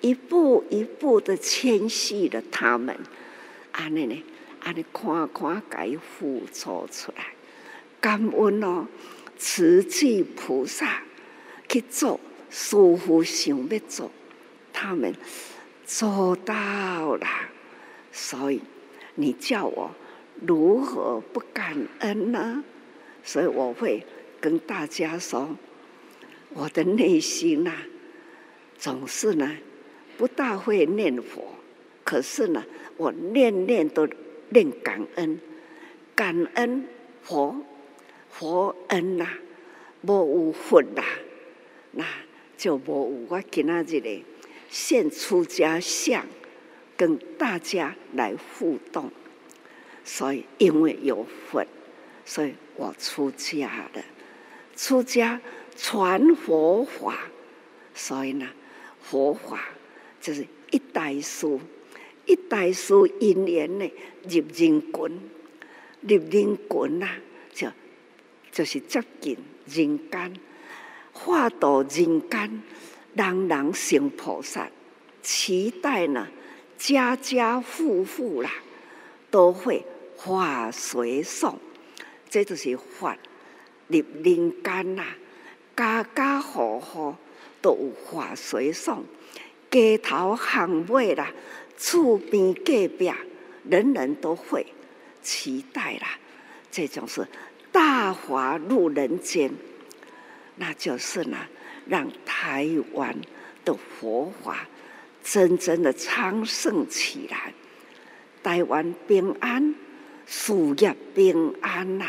[0.01, 2.97] 一步一步的谦虚了他们，
[3.71, 4.23] 安尼呢，
[4.61, 7.27] 安尼看看，该付出出来，
[8.01, 8.87] 感恩哦，
[9.37, 11.03] 慈济菩萨
[11.69, 14.11] 去做师父想要做，
[14.73, 15.13] 他们
[15.85, 17.27] 做到了，
[18.11, 18.59] 所以
[19.13, 19.91] 你叫我
[20.41, 22.63] 如何不感恩呢？
[23.23, 24.03] 所以我会
[24.41, 25.55] 跟大家说，
[26.55, 27.85] 我的内心呐、啊，
[28.77, 29.57] 总是呢
[30.17, 31.43] 不大会念佛，
[32.03, 32.63] 可是呢，
[32.95, 34.07] 我念念都
[34.49, 35.39] 念感恩，
[36.15, 36.87] 感恩
[37.21, 37.61] 佛，
[38.29, 39.37] 佛恩呐、啊，
[40.01, 41.03] 无有佛呐，
[41.91, 42.05] 那
[42.57, 44.23] 就无有我今仔日的
[44.69, 46.25] 现出家相，
[46.95, 49.11] 跟大家来互动，
[50.05, 51.65] 所以因为有佛，
[52.25, 52.53] 所以。
[52.77, 54.03] 我出家了，
[54.75, 55.39] 出家
[55.75, 57.17] 传佛法，
[57.93, 58.47] 所以呢，
[59.01, 59.67] 佛法
[60.21, 61.59] 就是一代书，
[62.25, 63.91] 一代书因缘呢
[64.23, 65.19] 入人群，
[66.01, 67.09] 入人群呐，
[67.53, 67.67] 就
[68.51, 70.33] 就是接近人间，
[71.11, 72.63] 化度人间，
[73.13, 74.69] 人人成菩萨，
[75.21, 76.27] 期待呢
[76.77, 78.49] 家家户户啦
[79.29, 79.85] 都会
[80.15, 81.59] 化随送。
[82.29, 83.17] 这就是法
[83.87, 85.05] 入人间呐，
[85.75, 87.15] 家家户户
[87.61, 89.03] 都有法随送，
[89.69, 91.31] 街头巷尾啦，
[91.77, 93.11] 厝边隔壁，
[93.69, 94.65] 人人都会
[95.21, 96.17] 期待啦。
[96.71, 97.27] 这种是
[97.71, 99.51] 大法入人间，
[100.55, 101.37] 那就是呢，
[101.87, 103.15] 让台湾
[103.63, 104.67] 的佛法
[105.23, 107.53] 真正的昌盛起来，
[108.41, 109.75] 台湾平安。
[110.27, 112.07] 事业平安呐，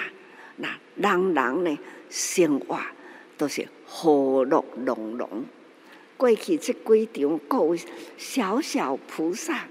[0.57, 2.81] 那人人呢生活
[3.37, 5.29] 都是和乐融融。
[6.17, 7.79] 过去这几场各位
[8.17, 9.67] 小小菩萨，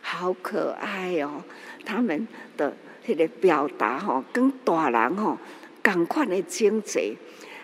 [0.00, 1.42] 好可爱哦！
[1.84, 2.74] 他们的
[3.06, 5.36] 那个表达吼，跟大人吼
[5.82, 7.14] 同款的精髓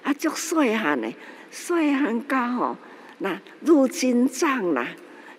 [0.03, 1.13] 啊，足细汉的，
[1.51, 2.77] 细汉到吼
[3.19, 4.89] 那入金藏啦，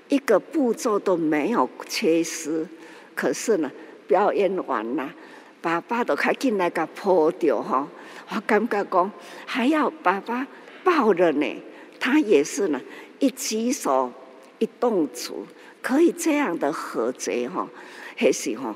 [0.10, 2.68] 一个步骤都没有缺失。
[3.16, 3.72] 可是呢。
[4.08, 5.14] 表演完啦，
[5.62, 7.86] 爸爸都快进来个抱着哈，
[8.30, 9.12] 我感觉讲
[9.46, 10.48] 还要爸爸
[10.84, 11.56] 抱着呢。
[12.00, 12.80] 他也是呢，
[13.20, 14.12] 一举手
[14.60, 15.48] 一动足，
[15.82, 17.68] 可以这样的和谐哈，
[18.16, 18.76] 还是哈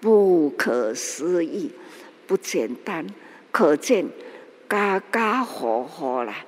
[0.00, 1.70] 不可思议，
[2.26, 3.04] 不简单。
[3.50, 4.06] 可见
[4.68, 6.44] 家家户户啦，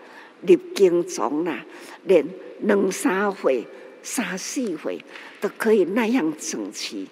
[0.46, 1.64] 入经中啦，
[2.04, 2.24] 连
[2.60, 3.66] 两三回、
[4.02, 5.04] 三四回
[5.40, 7.08] 都可以那样整齐，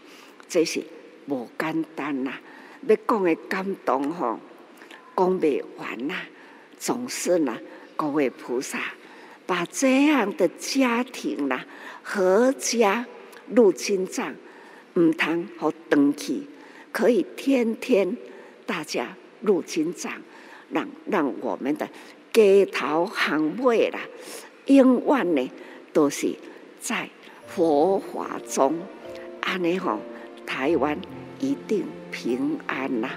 [0.48, 0.82] 这是。
[1.26, 2.32] 无简单呐，
[2.86, 4.38] 要讲的感动吼，
[5.20, 6.14] 讲不完呐。
[6.78, 7.58] 总是呢，
[7.94, 8.78] 各位菩萨
[9.44, 11.60] 把这样的家庭呐，
[12.02, 13.04] 合家
[13.54, 14.34] 入经藏，
[14.94, 16.48] 唔通好登记，
[16.90, 18.16] 可以天天
[18.64, 20.12] 大家入经藏，
[20.70, 21.86] 让让我们的
[22.32, 24.00] 街头巷尾啦，
[24.66, 25.50] 永远呢
[25.92, 26.34] 都是
[26.80, 27.10] 在
[27.46, 28.78] 佛法中，
[29.42, 30.00] 安尼吼
[30.46, 30.98] 台湾。
[31.42, 33.08] 一定平安呐、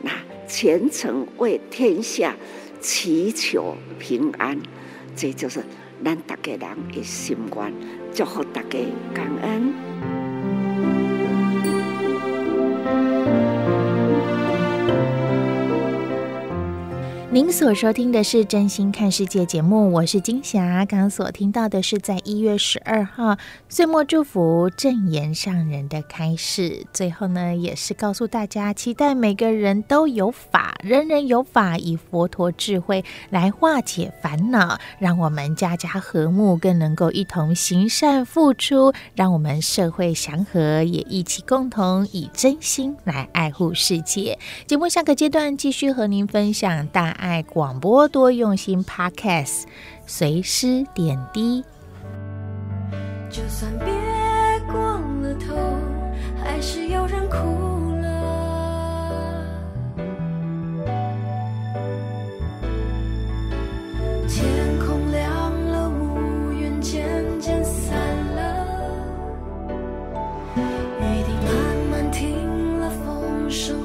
[0.00, 0.10] 那
[0.46, 2.34] 虔诚为天下
[2.80, 4.58] 祈求平安，
[5.16, 5.62] 这就是
[6.04, 6.60] 咱大家人
[6.92, 7.72] 的心愿，
[8.14, 8.78] 祝福大家
[9.12, 10.17] 感恩。
[17.30, 20.86] 您所收听的是《真心看世界》节目，我是金霞。
[20.86, 23.36] 刚刚所听到的是在一月十二号
[23.68, 44.38] 岁末祝福正言上人的开示，最后呢，也是告诉大家，期待每个人都有法，人人有法，以佛陀智慧来化解烦恼，让我们家家和睦，更能够一同行善付出，让我们社会祥和，也一起共同以真心来爱护世界。
[44.66, 47.17] 节目下个阶段继续和您分享大。
[47.18, 49.64] 爱广播多用心 Podcast，
[50.06, 51.64] 随时点滴。
[53.28, 53.86] 就算别
[54.72, 54.80] 过
[55.20, 55.54] 了头，
[56.42, 57.36] 还是有人哭
[58.00, 58.06] 了。
[64.28, 64.46] 天
[64.86, 67.04] 空亮了，乌云渐
[67.40, 67.98] 渐散
[68.34, 68.40] 了，
[70.56, 71.52] 雨滴慢
[71.90, 73.76] 慢停了，风声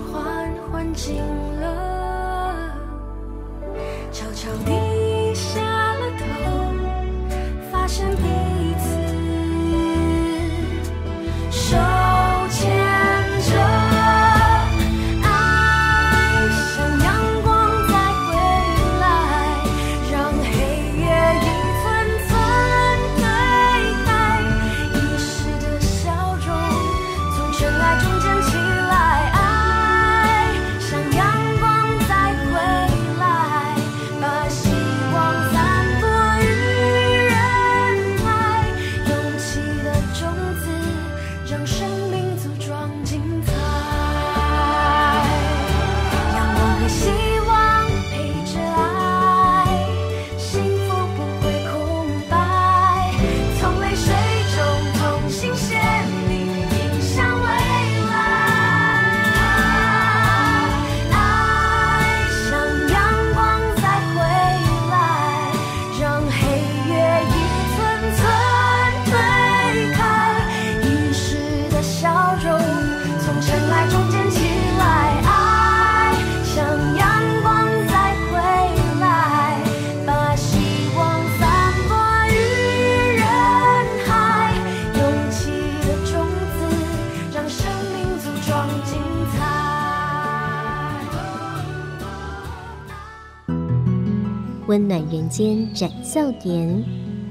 [95.23, 96.83] 人间展笑颜，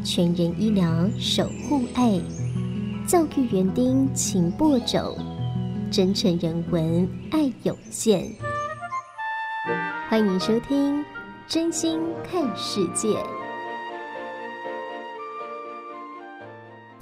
[0.02, 2.18] 全人医疗守护爱，
[3.06, 5.14] 教育园丁勤播种，
[5.90, 8.24] 真诚人文爱涌现。
[10.08, 11.00] 欢迎收听
[11.46, 13.08] 《真心看世界》。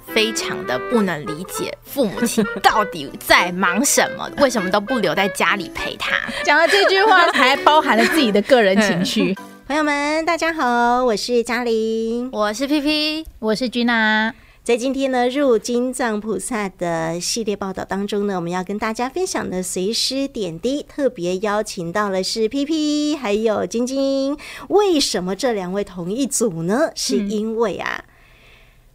[0.07, 6.17] 非常的不能理解父母亲到底在忙什么， 为什么都不留在家里陪他？
[6.43, 9.33] 讲了这句话，还包含了自己的个人情绪。
[9.71, 14.35] 朋友们，大家好，我是嘉玲，我是 PP，我是君娜。
[14.65, 24.37] 在今天呢，入金藏菩萨的系列报道当中呢，我们要跟大家分享的随师点滴，特别邀请到了是 PP 还有晶晶。
[24.67, 26.91] 为什么这两位同一组呢？
[26.93, 28.03] 是因为啊。
[28.05, 28.11] 嗯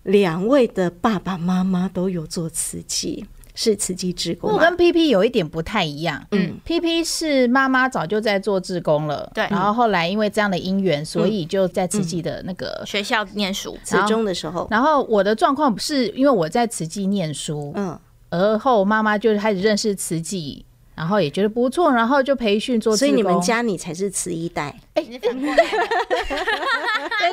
[0.07, 3.25] 两位的爸爸妈妈都有做慈济，
[3.57, 4.53] 是慈济志工。
[4.53, 14.69] 我跟 PP 有一点不太一样，嗯，PP 是妈妈早就在做志工了，对，然后后来因为这样的因缘，所以就在慈济的那个学校念书，职中的时候。
[14.71, 17.99] 然后我的状况是因为我在慈济念书，嗯，
[18.31, 20.65] 而后妈妈就开始认识慈济。
[20.95, 22.97] 然后也觉得不错，然后就培训做。
[22.97, 24.75] 所以你们家你才是慈一代。
[24.97, 25.03] 哎，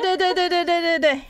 [0.00, 1.20] 对对对对对对对。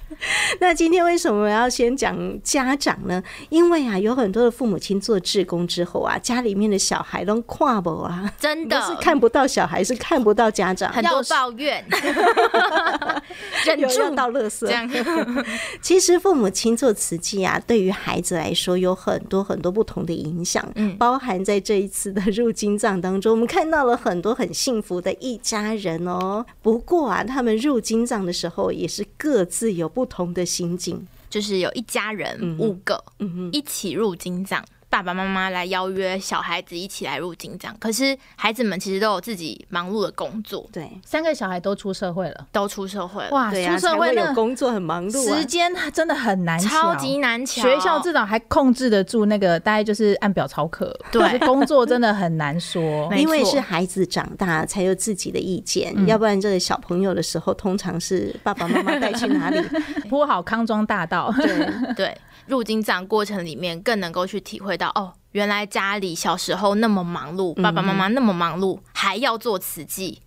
[0.60, 3.22] 那今天为什么要先讲家长呢？
[3.48, 11.84] 因为啊，有很多的父母亲做志工之后啊，家里面的小孩都跨不啊，真的是看不到小孩，是看不到家长，很多抱怨，
[13.64, 14.66] 忍住到乐色。
[14.66, 14.90] 这样，
[15.80, 22.20] 其实父母亲做慈济啊，对于孩子来说有很多很多不同的影响，嗯，包含在这一次的。
[22.34, 26.23] 入金藏当中，我们看到了很多很幸福的一家人哦。
[26.62, 34.64] 不过啊，他们入金藏的时候，也是各自有不同的心境，就是有一家人五个，嗯，一起入金藏。
[34.94, 40.70] 爸爸妈妈来邀约小孩子一起来入金藏，可是孩子们其实都有自己忙碌的工作。
[40.72, 43.30] 对，三个小孩都出社会了，都出社会了。
[43.32, 47.64] 哇，出社会有工作很忙碌，时间真的很难，超级难抢。
[47.68, 50.96] 学校至少还控制得住那个，大概就是按表操课。
[51.10, 59.60] 对，工作真的很难说， 因为是孩子长大才有自己的意见，要不然这个小朋友的时候，通常是爸爸妈妈带去哪里
[60.08, 61.34] 铺好康庄大道。
[61.36, 62.16] 对对。
[62.46, 70.20] 入金藏过程里面，更能够去体会到哦，原来家里小时候那么忙碌，爸爸妈妈那么忙碌，还要做慈济，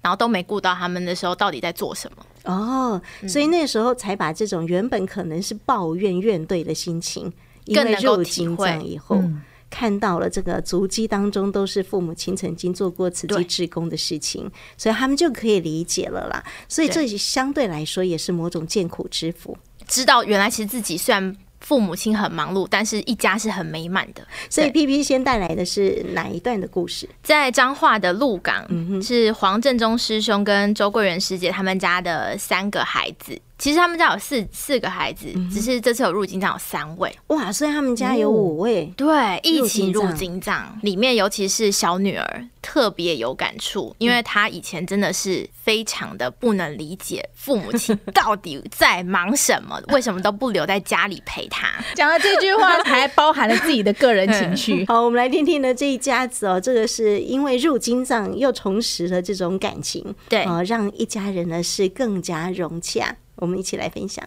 [0.00, 2.24] 然后都没顾到他们的时候，到底在做什么？
[2.44, 7.32] 哦，所以那时候才把这种原本可能是抱怨怨怼的心情，
[7.74, 9.22] 更能够入金藏以后，
[9.70, 16.44] 看到了这个足迹当中都是父母亲曾经做过慈济志工的事情，所以他们就可以理解了啦。
[16.68, 21.36] 所以这相对来说也是某种见苦之福，知道原来其实自己虽然。
[21.62, 24.22] 父母亲很忙碌，但是一家是很美满的。
[24.50, 27.08] 所以 PP 先带来的是哪一段的故事？
[27.22, 28.66] 在彰化的鹿港，
[29.02, 33.40] 是黄正中师兄跟周桂仁师姐他们家的三个孩子。
[33.62, 37.16] 其实他们家有四四个孩子，只是这次有入金藏有三位。
[37.28, 40.76] 哇，所以他们家有五位，对，一起入金藏。
[40.82, 51.68] 里面尤其是小女儿特别有感触，因为她以前真的是非常的不能理解父母亲到底在忙什么， 为什么都不留在家里陪她。
[51.94, 54.84] 讲了这句话，还包含了自己的个人 情绪。
[54.88, 63.16] 好，我们来听听呢这一家子哦，这个是因为入金藏又重拾了这种感情，对，呃，让一家人呢是更加融洽。
[63.42, 64.24] 我们一起来分享。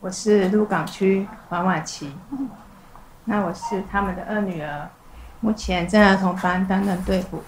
[0.00, 2.12] 我是鹿港区黄婉琪，
[3.24, 4.86] 那我是他们的二女儿，
[5.40, 7.42] 目前在儿童班担任队辅。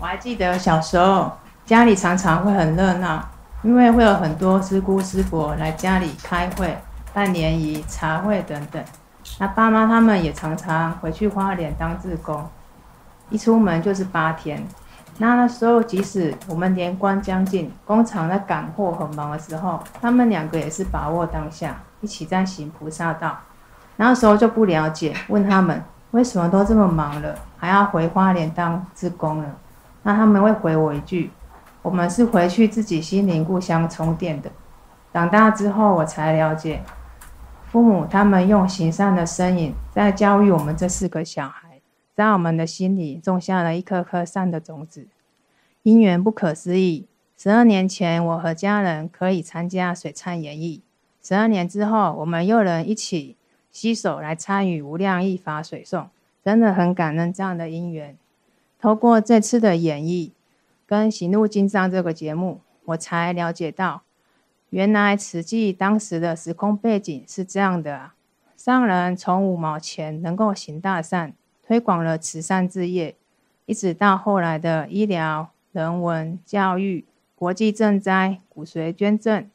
[0.00, 1.30] 我还记得小时候
[1.64, 3.24] 家里常常会很热闹，
[3.62, 6.76] 因为会有很多师姑师伯来家里开会、
[7.12, 8.84] 办联谊、茶会等等。
[9.38, 12.44] 那爸妈他们也常常回去花莲当志工，
[13.30, 14.66] 一出门就是八天。
[15.18, 23.38] 那那时候，即使我们年关将近，工厂在赶货很忙的时候，他们两个也是把握当下，一起在行菩萨道。
[23.96, 25.80] 那时候就不了解，问他们
[26.12, 29.48] 为什么都这么忙了，还要回花莲当志工了？
[30.02, 31.30] 那他们会回我一句：
[31.82, 34.50] 我们是回去自己心灵故乡充电的。
[35.12, 36.82] 长大之后，我才了解，
[37.70, 41.71] 父母他们用行善的身影在教育我们这四个小孩。
[42.14, 45.08] 在我们的心里种下了一颗颗善的种子，
[45.82, 47.06] 因缘不可思议。
[47.38, 50.82] 十二年前，我和家人可以参加水忏演义；
[51.22, 53.36] 十二年之后，我们又能一起
[53.70, 56.08] 携手来参与无量义法水诵，
[56.44, 58.16] 真的很感恩这样的因缘。
[58.78, 60.30] 透过这次的演绎
[60.86, 64.02] 跟行怒金藏这个节目，我才了解到，
[64.70, 68.14] 原来慈济当时的时空背景是这样的啊！
[68.56, 71.34] 上人从五毛钱能够行大善。
[71.66, 73.14] 推广了慈善事业，
[73.66, 77.04] 一直到后来的医疗、人文、教育、
[77.34, 79.48] 国际赈灾、骨髓捐赠、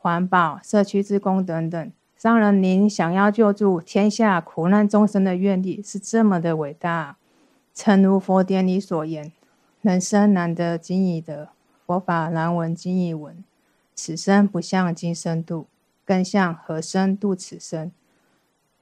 [0.00, 1.92] 环保、社区之工等等。
[2.16, 7.16] 商人，您想要救助天下苦难众生的愿力是这么的伟大。
[7.74, 9.30] 诚如佛典里所言
[9.82, 11.50] ：“人生难得今已得，
[11.86, 13.44] 佛法难闻今已闻。
[13.94, 15.68] 此生不向今生度，
[16.04, 17.92] 更向何生度此生？”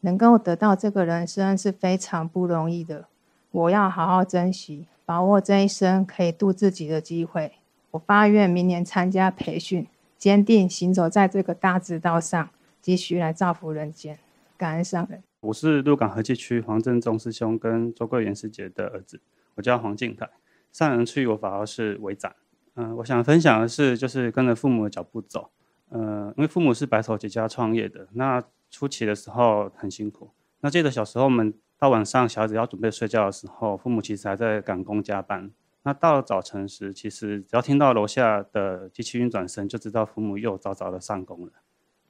[0.01, 3.07] 能够得到这个人生是非常不容易的。
[3.51, 7.53] 我要好好珍惜，把握这一生可以度自己的机会。
[7.93, 9.87] 我发愿明年参加培训，
[10.19, 12.51] 坚定行走在这个大直道上，
[12.83, 14.19] 继续来造福人间。
[14.59, 15.23] 感恩上人。
[15.41, 19.21] 我是鹿港和济区黄正中师兄跟周桂元师姐的儿子，
[19.55, 20.29] 我叫黄敬泰。
[20.73, 22.35] 上人赐我法号是维展。
[22.75, 25.51] 嗯、我想分享的是，就是跟着父母的脚步走。
[25.89, 28.43] 呃，因为父母是白手起家创业的，那
[28.77, 30.31] 初期的时候很辛苦。
[30.61, 31.55] 那记得小时候我们。
[31.79, 35.53] 到晚上，小孩子要准备睡觉的时候，父母其实还在赶工加班。
[35.83, 41.53] 那到了早晨时，其实只要听到楼下的机器运转声，就知道父母又早早的上工了。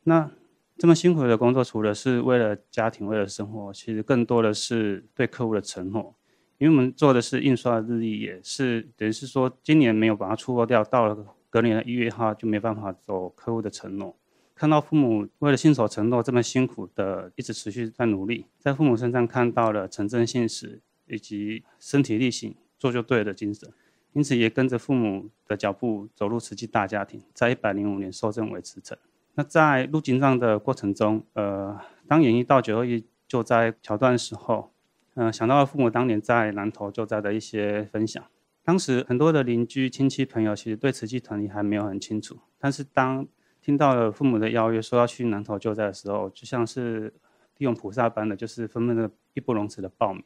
[0.04, 0.30] 那
[0.78, 6.14] 这么辛苦的工作，除了是为了家庭、为了生活，其实更多的是对客户的承诺。
[6.58, 14.16] 因为我们做的是印刷日历，也是等于是说，今年没有把它出货掉，到了隔年的一月一号就没办法走客户的承诺。
[14.56, 23.70] 看到父母为了信守承诺这么辛苦的一直持续在努力，在父母身上看到了诚真信实以及身体力行做就对的精神，
[24.14, 28.96] 因此也跟着父母的脚步走入慈济大家庭，在一百零五年受证为慈诚。
[29.34, 31.78] 那在入经藏的过程中，呃，
[32.08, 34.72] 当演绎到九二一救灾桥段的时候，
[35.16, 38.24] 嗯、呃，想到了父母当年在南投救灾的一些分享。
[38.64, 43.28] 当时很多的邻居亲戚朋友其实对慈济团体还没有很清楚，但是当
[43.66, 47.12] 听到了父母的邀约，说要去南投救灾的时候，就像是
[47.56, 50.22] 利用菩萨般的，就是纷纷的义不容辞的报名。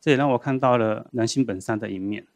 [0.00, 2.26] 这也让我看到了人性本善的一面。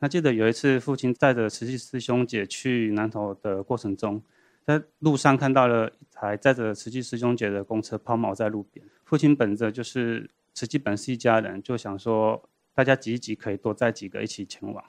[0.00, 4.22] 那记得有一次，父亲载着慈济师兄姐去南投的过程中，
[4.66, 8.84] 在路上看到了一台载着慈济师兄姐的公车抛锚在路边。
[9.06, 14.84] 父亲本着就是慈济本是一家人，就想说大家挤一挤，可以多载几个一起前往。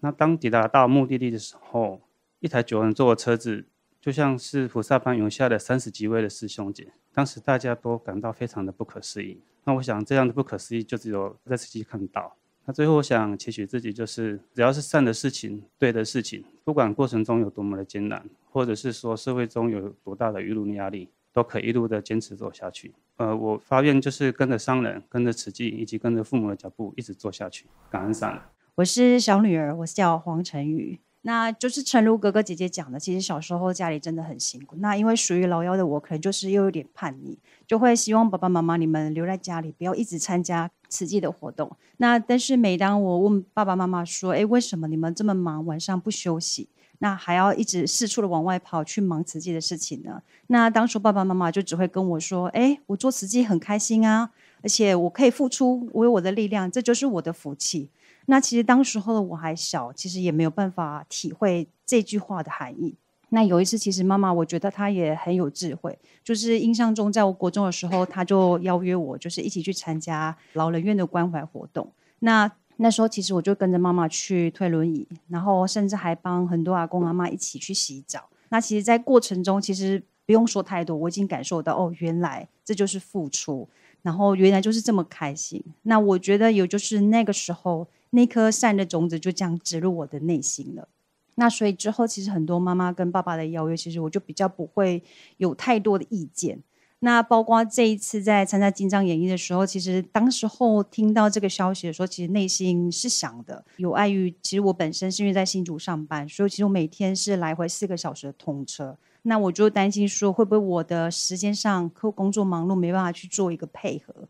[0.00, 2.00] 那当抵达到目的地的时候，
[2.40, 3.66] 一台九人座的车子。
[4.04, 9.40] 就像是菩萨般涌下的三十几位的师兄姐，当时大家都感到非常的不可思议。
[9.64, 12.36] 那我想这样的不可思议，就只有在慈济看到。
[12.66, 22.92] 那最后我想期许自己，就是只要是善的事情、对的事情，不管过程中有多么的艰难，或者是说社会中有多大的舆论压力，都可以一路的坚持走下去。
[23.16, 27.64] 呃，我发愿就是跟着商人、跟着慈济以及跟着父母的脚步，一直做下去。
[27.88, 28.42] 感恩上人。
[28.74, 31.00] 我是小女儿，我叫黄晨宇。
[31.26, 34.76] 那就是诚如哥哥姐姐讲的，其实小时候家里真的很辛苦。
[34.76, 41.74] 那因为属于老幺的我，可能就是又有点叛逆，就会希望爸爸妈妈你们留在家里，不要一直参加慈济的活动。
[41.96, 46.68] 那但是每当我问爸爸妈妈说：“哎，为什么你们这么忙，晚上不休息？
[46.98, 54.28] 那还要一直四处的往外跑去忙慈济的事情呢？”那当初爸爸妈妈就只会跟我说：“哎，我做慈济很开心啊，
[54.60, 57.88] 而且我可以付出，我有我的力量，这就是我的福气。”
[58.26, 62.94] 那其实当时候的我还小，其实也没有办法体会这句话的含义。
[63.30, 71.90] 那有一次，其实妈妈我觉得她也很有智慧，就是印象中在我国中的时候，她就邀约我，就是一起去参加老人院的关怀活动。
[72.20, 78.28] 那那时候其实我就跟着妈妈去推轮椅，然后甚至还帮很多阿公阿妈一起去洗澡。
[78.50, 83.68] 那其实，在过程中其实不用说太多，我已经感受到哦，原来这就是付出，
[84.02, 85.60] 然后原来就是这么开心。
[85.82, 87.88] 那我觉得有就是那个时候。
[88.14, 90.88] 那颗善的种子就这样植入我的内心了。
[91.34, 95.02] 那所以之后，其实很多妈妈跟爸爸的邀约，其实我就比较不会
[95.38, 96.62] 有太多的意见。
[97.00, 108.96] 那包括这一次在参加金藏演绎的时候，其实当时候听到这个消息的时候，其实内心是想的，有碍于其实我本身是因为在新竹上班，所以其实我每天是来回四个小时的通车。
[109.22, 114.28] 那我就担心说，会不会我的时间上和工作忙碌，没办法去做一个配合。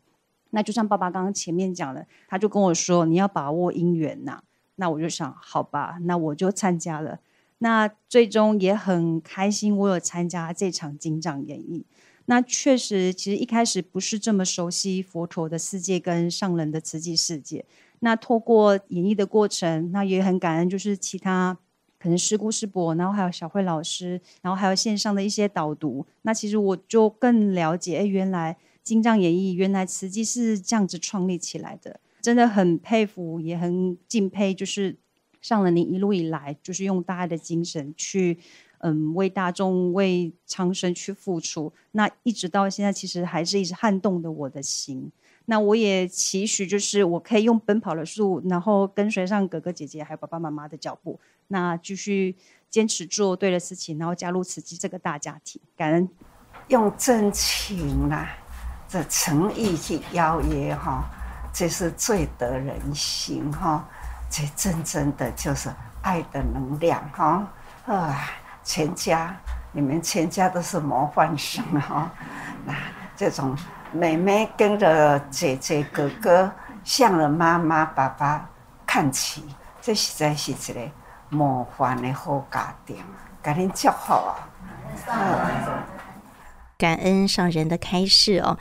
[0.55, 4.41] 那就像爸爸刚刚前面讲的，他就跟我说：“你要把握因缘呐。”
[4.77, 7.19] 那我就想，好吧，那我就参加了。
[7.57, 11.83] 那最终也很开心，我有参加这场经藏演绎。
[12.27, 17.65] 那确实，其实一开始不是这么熟悉佛陀的世界跟上人的慈济世界。
[17.99, 21.57] 那透过演绎的过程，那也很感恩，就是其他
[21.99, 26.05] 可能师姑师伯，然后还有小慧老师，然后还有线上的一些导读。
[26.21, 28.55] 那其实我就更了解，哎，原来。
[28.85, 34.53] 金藏演绎，原来慈济是这样子创立起来的，真的很佩服，也很敬佩。
[34.53, 34.95] 就是
[35.41, 38.37] 上了您一路以来，就是用大爱的精神去，
[38.77, 41.73] 嗯，为大众、为苍生去付出。
[41.93, 45.11] 那一直到现在，其实还是一直撼动的我的心。
[45.47, 52.35] 那我也期许，就是我可以用奔跑的速度，然后跟随上哥哥姐姐还有爸爸妈妈的脚步，那继续
[52.69, 55.59] 坚持做对的事情，然后加入慈济这个大家庭。
[55.75, 56.07] 感恩
[56.69, 58.44] 用真情啊，
[59.05, 61.03] 诚意去邀约哈，
[61.53, 63.83] 这是最得人心哈。
[64.29, 65.69] 这真正的就是
[66.01, 67.47] 爱的能量哈
[67.85, 68.17] 啊！
[68.63, 69.33] 全家，
[69.71, 72.09] 你们全家都是模范生哈。
[72.65, 72.73] 那
[73.15, 73.55] 这种
[73.91, 76.51] 妹妹跟着姐姐哥哥，
[76.83, 78.43] 向着妈妈爸爸
[78.85, 80.91] 看齐，这实在是一个
[81.29, 82.97] 模范的好家庭，
[83.41, 84.35] 感恩祝福啊！
[86.77, 88.57] 感恩上人的开示哦。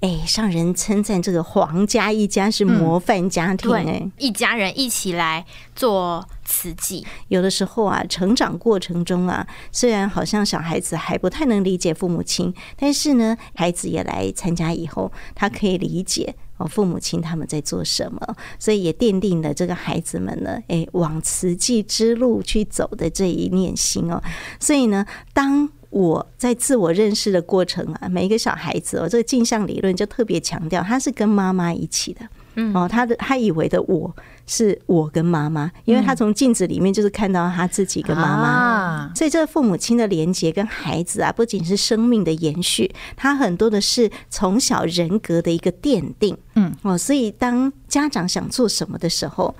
[0.00, 5.44] 哎，上人称赞这个黄家一家是模范家庭，哎、嗯，一家人一起来
[5.74, 7.04] 做慈济。
[7.28, 24.22] 有的时候啊，成长过程中啊，虽然好像小孩子还不太能理解父母亲，但是呢，孩子也来参加以后，他可以理解哦，父母亲他们在做什么，所以也奠定了这个孩子们呢，哎，往慈济之路去走的这一念心哦。
[24.60, 32.20] 所以呢，当我在自我认识的过程啊，每一个小孩子哦，这个镜像理论就特别强调，他是跟妈妈一起的，
[32.56, 34.14] 嗯，哦，他的他以为的我
[34.46, 49.54] 是我跟妈妈，因为他从镜子里面就是看到他自己跟妈妈，所以这个父母亲的连接跟孩子啊，不仅是生命的延续，他很多的是从小人格的一个奠定，嗯，哦，所以当家长想做什么的时候。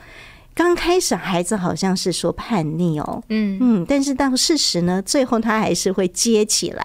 [0.57, 6.83] 刚开始孩子好像是说叛逆哦，嗯嗯，但是到事实呢，最后他还是会接起来。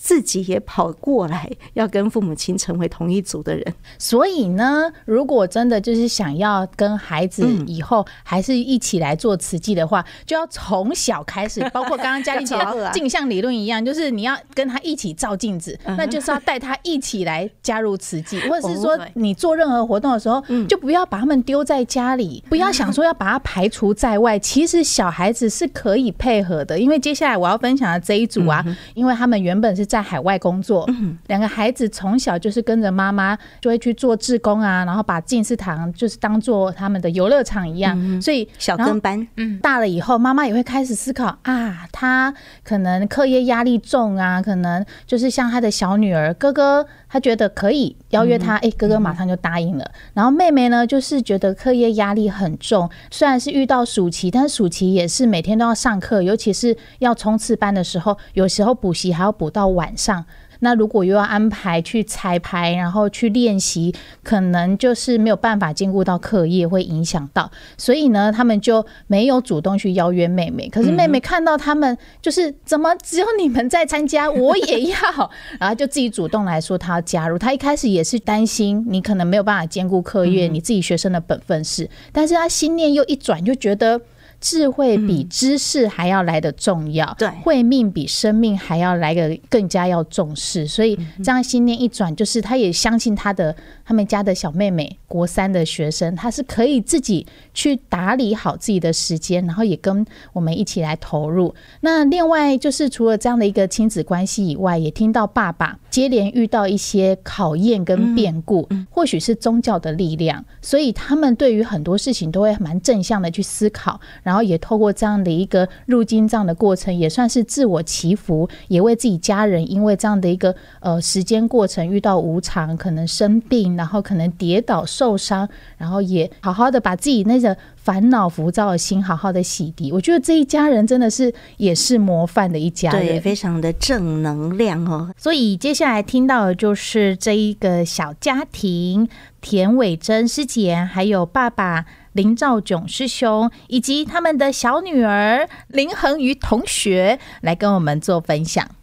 [0.00, 3.74] 自己也跑过来，要跟父母亲成为同一组的人。
[3.98, 11.60] 所以呢，如果真的就是想要跟孩子以后还是一起来做慈济的话，嗯、就要从小开始。
[11.74, 12.54] 包括刚刚嘉丽姐
[12.94, 24.38] 镜像理论一样，就是你要跟他一起照镜子，那就是要带他一起来加入慈济， 或者是说你做任何活动的时候，就不要把他们丢在家里，不要想说要把他排除在外。
[24.38, 29.87] 其实小孩子是可以配合的，因为接下来我要分享的这一组啊，因为他们原本是。
[29.88, 30.88] 在海外工作，
[31.26, 42.32] 两个孩子从小就是跟着妈妈，就会去做志工啊，然后把静思堂就是当做他们的游乐场一样，所以小跟班，嗯，大了以后，妈妈也会开始思考啊，他
[42.62, 46.86] 可能课业压力重啊，可能就是像他的小女儿哥哥。
[47.10, 49.92] 他觉得可以邀约他，哎，哥哥马上就答应了。
[50.12, 60.24] 然后妹妹呢，就是觉得课业压力很重，虽然是遇到暑期，但是暑期也是每天都要上课，尤其是要冲刺班的时候，有时候补习还要补到晚上。
[60.60, 67.48] 那如果又要安排去彩排，然后去练习，可能就是没有办法兼顾到课业，会影响到。
[67.76, 70.68] 所以呢，他们就没有主动去邀约妹妹。
[70.68, 74.98] 可是妹妹看到他们，就是怎么只有你们在参加，我也要，
[75.60, 77.38] 然后就自己主动来说她要加入。
[77.38, 81.88] 她一开始也是担心你可能没有办法兼顾课业，你自己学生的本分事。
[82.10, 84.00] 但是她心念又一转，就觉得。
[84.40, 101.54] 智慧比知识还要来得重要，对，慧命比生命还要来得更加要重视，所以这样心念一转，就是他也相信他的他们家的小妹妹，国三的学生，他是可以自己去打理好自己的时间，然后也跟我们一起来投入。
[101.80, 114.00] 那另外就是除了这样的一个亲子关系以外，也听到爸爸接连遇到一些考验跟变故，或许是宗教的力量，所以他们对于很多事情都会蛮正向的去思考。
[114.28, 125.48] 然后也透过这样的一个入经藏的过程，也算是自我祈福，也为自己家人因为这样的一个呃时间过程遇到无常，可能生病，然后可能跌倒受伤，
[125.78, 129.94] 然后也好好的把自己那个烦恼浮躁的心好好的洗涤。
[129.94, 135.10] 我觉得这一家人真的是也是模范的一家人，对，非常的正能量哦。
[135.16, 139.08] 所以接下来听到的就是这一个小家庭，
[139.40, 141.86] 田伟珍师姐还有爸爸。
[142.18, 148.77] 林兆炯师兄以及他们的小女儿林恒瑜同学来跟我们做分享。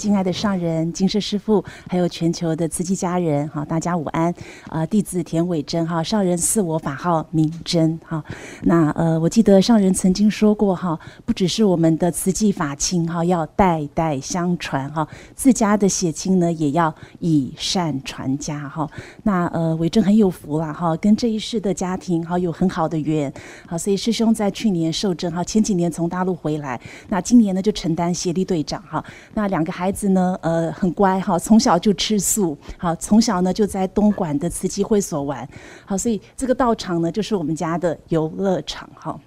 [0.00, 4.34] 敬爱的上人、金舍师父，还有全球的慈济家人，哈，大家午安。
[4.70, 8.24] 啊，弟子田伟珍，哈，上人赐我法号明真，哈。
[8.62, 18.88] 那呃，我记得上人曾经说过，哈，不只是我们的慈济法亲，哈，要代代相传，哈，自家的血亲呢，也要以善传家，哈。
[19.24, 23.30] 那呃，伟珍很有福了，哈，跟这一世的家庭，哈，有很好的缘，
[23.66, 26.80] 好，所以师兄在去年受证，哈，前几年从大陆回来，
[27.10, 29.04] 那今年呢就承担协力队长，哈。
[29.34, 29.89] 那两个孩。
[29.90, 35.44] 孩子呢，呃，很乖哈，从小就吃素，好，从小呢就在东莞的慈济会所玩，
[35.84, 39.18] 好，所以这个道场呢就是我们家的游乐场哈。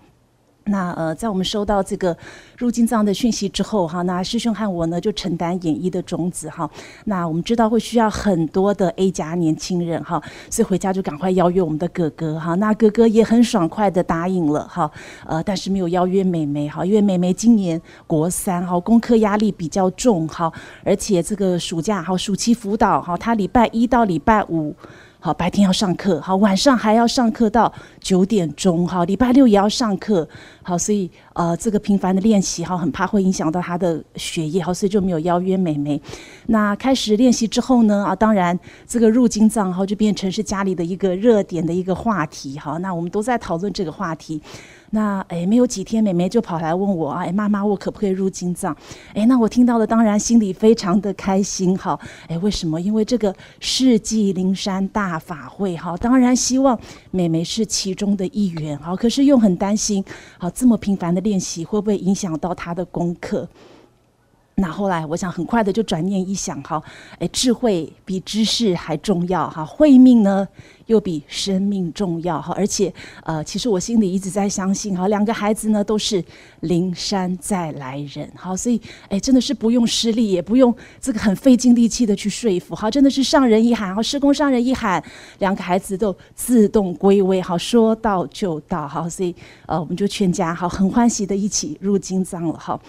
[0.65, 2.15] 那呃，在我们收到这个
[2.57, 6.69] 入经藏的讯息之后，哈，那师兄和我呢就承担演艺的种子，哈。
[7.05, 12.55] 那我们知道会需要很多的 A 加年轻人，哈，所以回家就赶快邀约我们的哥哥，哈。
[12.55, 14.89] 那哥哥也很爽快的答应了，哈。
[15.25, 20.51] 呃，但是没有邀约妹妹，哈，因为妹妹今年国三，哈，功课压力比较重，哈，
[20.85, 24.73] 而且这个暑假，哈，暑期辅导，哈，她礼拜一到礼拜五。
[25.25, 27.71] 好，白天要上课，好，晚上还要上课到
[28.01, 30.27] 九点钟，好，礼拜六也要上课，
[30.63, 36.01] 好，所以呃，这个频繁的练习，哈，很怕会影响到他的学业，好，所以就没有邀约妹妹。
[36.47, 38.57] 那开始练习之后呢，啊，当然
[38.87, 44.41] 这个入金藏，哈，就变成是家里的一个热点的一个话题，好，那我们都在讨论这个话题。
[44.95, 48.77] 那哎，没有几天，妹妹就跑来问我啊，哎，妈妈，我可不可以入金藏？
[49.15, 52.79] 哎，那我听到了，当然心里非常的开心，哈，哎，为什么？
[52.79, 60.05] 因为这个世纪灵山大法会，哈，当然希望妹妹是其中的一员，好，可是又很担心，
[60.37, 63.47] 好，这么频繁的练习会不会影响到他的功课？
[64.55, 66.81] 那后来，我想很快的就转念一想，哈，
[67.17, 70.47] 哎，智慧比知识还重要，哈，慧命呢
[70.87, 76.23] 又比生命重要，哈，而且，呃，其实我心里一直在相信，哈，两个孩子呢都是
[76.61, 85.03] 灵山再来人，好，所以，哎，真的是不用施力，也不用这个很费尽力气的去说服，好，真的是上人一喊，好，师公上人一喊，
[85.39, 89.33] 两个孩子都自动归位，好，说到就到，好，所以，
[89.65, 92.81] 呃，我们就全家好很欢喜的一起入金藏了，好。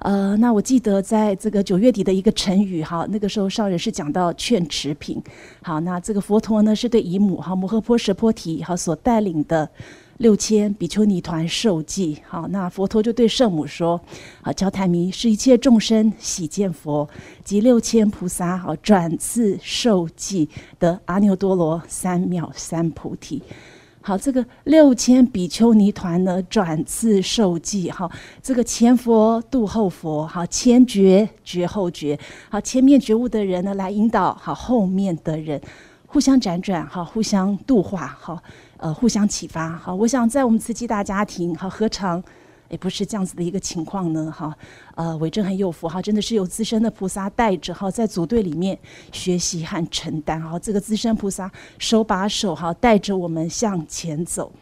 [0.00, 5.20] 呃，那我记得在这个九月底的一个晨语哈，那个时候上人是讲到劝持品，
[5.62, 9.68] 好，那这个佛陀呢是对姨母哈摩诃波什波提哈所带领的
[10.18, 13.98] 六千比丘尼团受记，好，那佛陀就对圣母说，
[14.42, 17.08] 好，焦太弥是一切众生喜见佛
[17.42, 20.46] 及六千菩萨好转次受记
[20.78, 23.42] 得阿耨多罗三藐三菩提。
[24.06, 28.08] 好，这个六千比丘尼团呢，转次受记哈，
[28.40, 32.16] 这个前佛度后佛，哈，前觉觉后觉，
[32.48, 35.60] 好，前面觉悟的人呢，来引导好后面的人，
[36.06, 38.40] 互相辗转，哈，互相度化，哈，
[38.76, 42.22] 呃，互相启发，好，我想在我们慈济大家庭，好，何尝
[42.68, 44.30] 也不是这样子的一个情况呢？
[44.30, 44.56] 哈，
[44.94, 48.78] 呃，伟真很有福哈，真的是有资深的菩萨带着哈，在组队里面
[49.12, 54.52] 学习和承担哈，这个资深菩萨手把手哈带着我们向前走。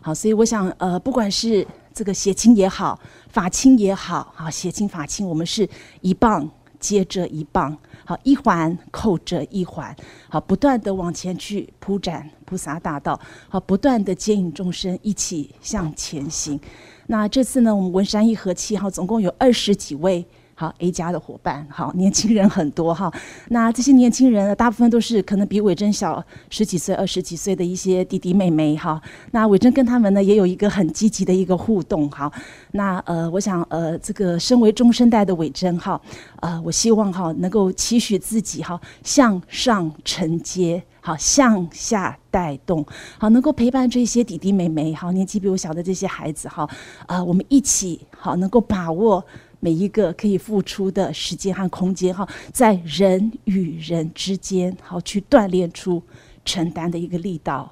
[0.00, 5.68] 好，所以我想呃，不管是这个协亲也好，法亲也好，哈，协亲法亲，我们是
[6.00, 7.76] 一棒接着一棒。
[8.10, 9.94] 好，一环扣着一环，
[10.28, 13.16] 好，不断的往前去铺展菩萨大道，
[13.48, 16.58] 好，不断的接引众生一起向前行。
[17.06, 20.26] 那这次呢，我们文山一和七号，总共有二十几位。
[20.60, 23.10] 好，A 加的伙伴，好，年轻人很多哈。
[23.48, 29.00] 那这些年轻人呢，大部分都是可能比伟真小十几岁、二十几岁的一些弟弟妹妹哈。
[29.30, 32.30] 那伟真跟他们呢，也有一个很积极的一个互动哈。
[32.72, 35.98] 那呃，我想呃，这个身为中生代的伟真哈，
[36.40, 42.84] 呃，我希望哈，能够期许自己哈，向上承接，好，向下带动，
[43.16, 46.68] 好，能够陪伴这些弟弟妹妹，好，年纪比我小的这些孩子哈，
[47.06, 49.24] 呃，我们一起好，能够把握。
[49.60, 56.02] 每一个可以付出的时间和空间，哈，在人与人之间，好去锻炼出
[56.44, 57.70] 承担的一个力道。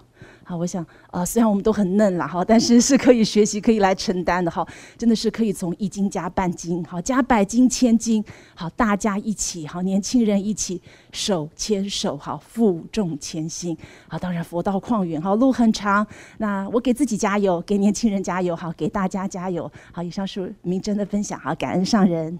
[0.49, 8.25] 好，我想，呃，虽然我们都很嫩了哈，但是是可以学习、可以来承担的哈，真的是可以从一斤加半斤，好加百斤、千斤，
[8.55, 10.81] 好大家一起，好年轻人一起
[11.13, 13.77] 手牵手，好负重前行，
[14.09, 16.07] 好当然佛道旷远，好路很长，
[16.39, 22.39] 那我给自己加油，给年轻人加油，好给大家加油，好以上是明真的分享，好感恩上人。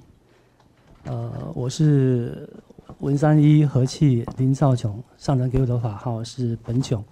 [1.05, 2.49] 呃，我是
[3.01, 7.05] 文三一和气林少琼，上人给我的法号是本琼。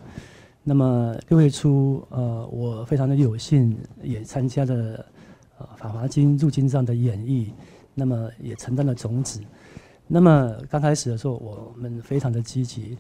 [0.68, 5.06] 那么六月初，呃，我非常的有幸也参加了
[5.58, 7.52] 呃《法华经》入经藏的演绎，
[7.94, 9.40] 那么也承担了种子。
[10.08, 12.98] 那么刚开始的时候，我们非常的积极，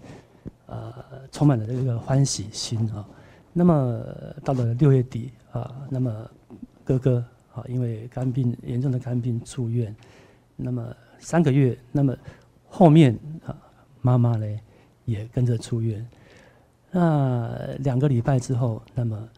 [0.66, 0.94] 呃，
[1.32, 3.04] 充满了这个欢喜心啊。
[3.52, 4.00] 那么
[4.44, 6.30] 到了六月底啊，那么
[6.84, 9.92] 哥哥啊，因为肝病严重的肝病住院，
[10.54, 12.16] 那么三个月，那么
[12.68, 13.58] 后面啊，
[14.02, 14.46] 妈妈呢
[15.04, 16.06] 也跟着出院。
[16.98, 19.28] 那两个礼拜之后，那么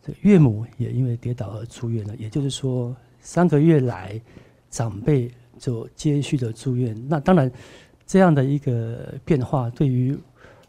[0.00, 2.14] 这岳母也因为跌倒而出院了。
[2.14, 4.20] 也就是说，三个月来，
[4.70, 6.96] 长辈就接续的住院。
[7.08, 7.50] 那当然，
[8.06, 10.16] 这样的一个变化，对于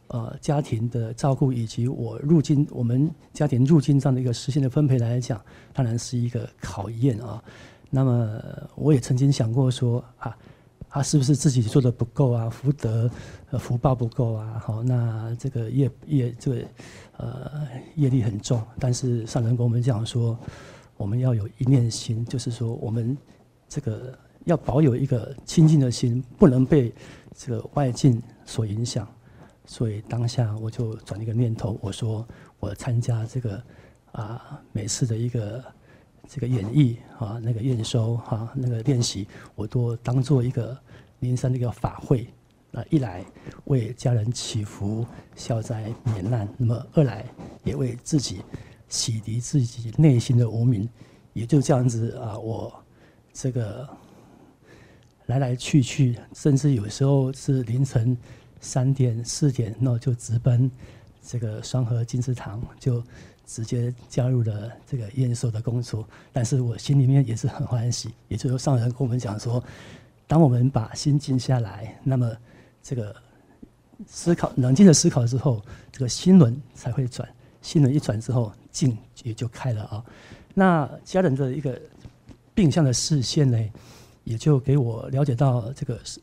[0.07, 5.39] 呃家庭的照顾以及我入经我们家庭入经这样的一个时间的分配来讲，
[5.73, 7.39] 当然是一个考验啊。
[7.91, 8.41] 那么
[8.73, 10.35] 我也曾经想过说啊，
[10.93, 12.49] 他是不是自己做的不够啊？
[12.49, 13.09] 福德、
[13.49, 14.61] 呃福报不够啊？
[14.61, 16.61] 好，那这个业业这个
[17.15, 18.61] 呃业力很重。
[18.77, 20.37] 但是上人跟我们讲说，
[20.97, 23.17] 我们要有一念心，就是说我们
[23.69, 24.13] 这个
[24.43, 26.93] 要保有一个清净的心，不能被
[27.33, 29.07] 这个外境所影响。
[29.65, 32.27] 所以当下我就转一个念头，我说
[32.59, 33.63] 我参加这个
[34.11, 35.63] 啊每次的一个。
[36.27, 40.77] 这个演绎啊，那个验收哈，那个练习，我都当做一个
[41.19, 42.27] 灵山的一个法会。
[42.71, 43.25] 那一来
[43.65, 45.05] 为家人祈福
[45.35, 47.25] 消灾免难，那么二来
[47.65, 48.41] 也为自己
[48.87, 50.87] 洗涤自己内心的无明。
[51.33, 52.73] 也就这样子啊，我
[53.33, 53.89] 这个
[55.25, 58.17] 来来去去，甚至有时候是凌晨
[58.61, 60.71] 三点四点，那就直奔
[61.21, 63.03] 这个双河金石堂就。
[63.45, 68.11] 直接加入了这个验收的工作，但是我心里面也是很欢喜。
[68.27, 69.63] 也就是上人跟我们讲说，
[70.27, 72.31] 当我们把心静下来，那么
[72.81, 73.15] 这个
[74.07, 75.61] 思考冷静的思考之后，
[75.91, 77.27] 这个心轮才会转。
[77.61, 80.03] 心轮一转之后，静也就开了啊。
[80.53, 81.79] 那家人的一个
[82.53, 83.57] 病相的视线呢，
[84.23, 86.21] 也就给我了解到这个世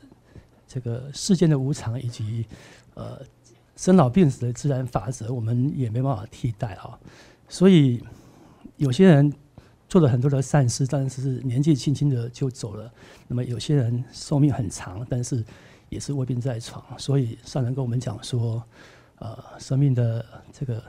[0.67, 2.47] 这个世间的无常以及
[2.95, 3.21] 呃。
[3.79, 6.99] 生老病死的自然法则，我们也没办法替代啊。
[7.49, 8.03] 所以
[8.77, 9.33] 有些人
[9.89, 12.93] 做了很多的善事，但是年纪轻轻的就走了。
[13.29, 15.45] 那么有些人寿命很长，但是
[15.91, 16.85] 也是卧病在床。
[16.99, 18.61] 所以上人跟我们讲说，
[19.21, 20.83] 呃，生命的这个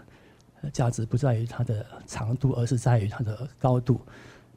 [0.74, 4.02] 价值不在于它的长度，而是在于它的高度。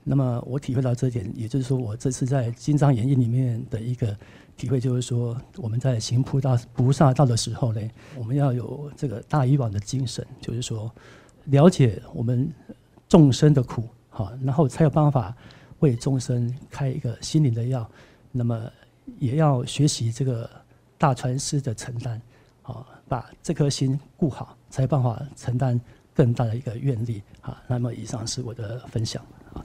[0.04, 4.16] 那么我体会到这点，也就是说，我这次在《金章演义》里面的一个。
[4.56, 7.80] 体会就是说，我们在行菩萨菩萨道的时候呢，
[8.16, 10.90] 我们要有这个大以往的精神，就是说，
[11.46, 12.48] 了解我们
[13.08, 15.34] 众生的苦，好，然后才有办法
[15.80, 17.88] 为众生开一个心灵的药。
[18.30, 18.70] 那么，
[19.18, 20.48] 也要学习这个
[20.96, 22.20] 大传师的承担，
[22.62, 25.78] 好，把这颗心顾好，才有办法承担
[26.14, 27.22] 更大的一个愿力。
[27.40, 29.22] 好，那么以上是我的分享。
[29.52, 29.64] 好，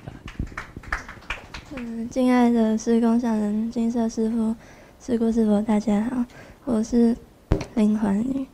[1.79, 4.55] 嗯，敬爱的师公上人、金色师父。
[4.99, 6.25] 师姑师傅，大家好，
[6.65, 7.15] 我是
[7.75, 8.47] 林环宇。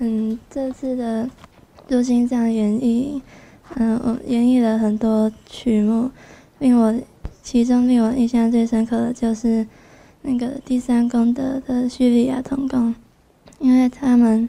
[0.00, 1.30] 嗯，这次的
[1.86, 3.20] 入经藏演绎，
[3.76, 6.10] 嗯，我演绎了很多曲目，
[6.58, 6.92] 令我
[7.44, 9.64] 其中令我印象最深刻的就是
[10.22, 12.92] 那个第三功德的叙利亚童工，
[13.60, 14.48] 因为他们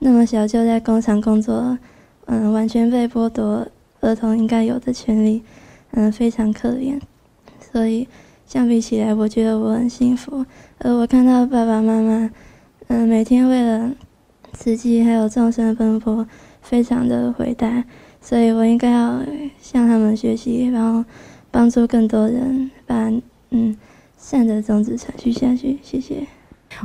[0.00, 1.78] 那么小就在工厂工作，
[2.26, 3.66] 嗯，完全被剥夺
[4.00, 5.42] 儿童应该有的权利，
[5.92, 7.00] 嗯，非常可怜，
[7.72, 8.06] 所以。
[8.44, 10.44] 相比起来，我觉得我很幸福。
[10.76, 12.30] 而我看到爸爸妈妈，
[12.88, 13.90] 嗯，每天为了
[14.52, 16.26] 慈济还有众生奔波，
[16.60, 17.82] 非常的伟大。
[18.20, 19.22] 所以我应该要
[19.58, 21.02] 向他们学习，然后
[21.50, 23.10] 帮助更多人，把
[23.48, 23.74] 嗯
[24.18, 25.78] 善的种子传续下去。
[25.82, 26.26] 谢谢。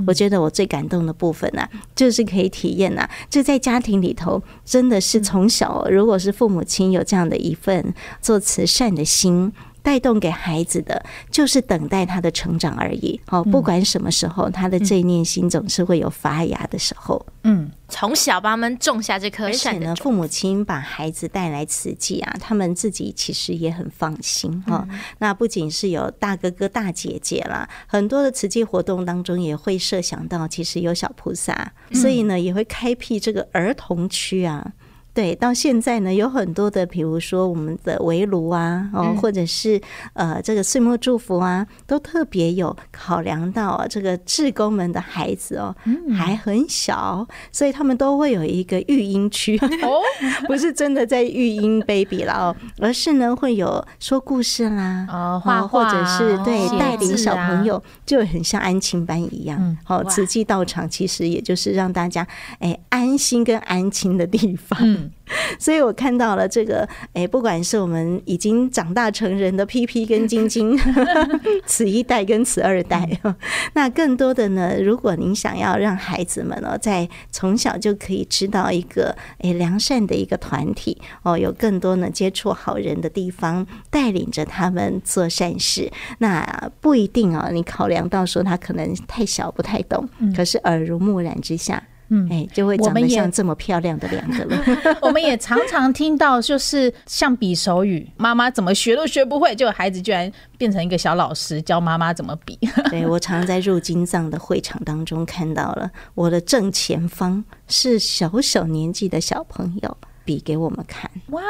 [0.06, 9.52] 我觉得我最感动的部分呢、就是可以体验呐、啊，就在家庭里头，真的是从小，如果是父母亲有这样的一份做慈善的心。
[9.88, 13.18] 带动给孩子的就是等待他的成长而已。
[13.28, 17.26] 哦，不管什么时候，他的这一念心总是会有发芽的时候。
[17.46, 19.80] 嗯，从小帮他们种下这颗善的。
[19.80, 24.86] 而且呢，父母亲把孩子带来慈济啊，他们自己其实也很放心哈。
[25.20, 34.74] 那不仅是有大哥哥大姐姐啦，很多的慈济活动当中也会设想到，其实有小菩萨，所以呢，也会开辟这个儿童区啊。
[35.18, 39.82] 对，到现在呢，有很多的，比如说我们的围炉啊，哦，或者是
[40.14, 45.76] 呃，这个岁末祝福啊，都特别有考量到啊，这个志工们的孩子哦，
[46.16, 50.00] 还很小，所以他们都会有一个育婴区哦，
[50.46, 59.76] 不是真的在育婴 baby 了哦，而是呢会有说故事啦，哦，或者是对带领小朋友，就很像安亲班一样。
[59.84, 62.28] 好，慈济道场其实也就是让大家
[62.60, 65.07] 哎安心跟安亲的地方。
[65.60, 70.78] 所以我看到了这个，哎，不管是我们已经长大成人的 PP 跟晶晶，
[71.66, 73.08] 此一代跟此二代，
[73.74, 91.78] 那更多的呢，如果您想要让孩子们哦，在从小就可以知道一个哎良善的一个团体哦，有更多呢接触好人的地方，带领着他们做善事，那不一定啊，你考量到说他可能太小不太懂，可是耳濡目染之下。
[91.78, 91.97] 嗯，
[92.30, 94.98] 哎，就会长得像这么漂亮的两个了。
[95.02, 102.58] 我们，也常常听到，就是像比手语， 妈妈怎么学都学不会，就孩子居然变成一个小老师教妈妈怎么比。
[102.90, 109.98] 对，我常在入金藏的会场当中看到了，我的正前方是小小年纪的小朋友。
[110.28, 111.10] 比给我们看。
[111.28, 111.42] 哇，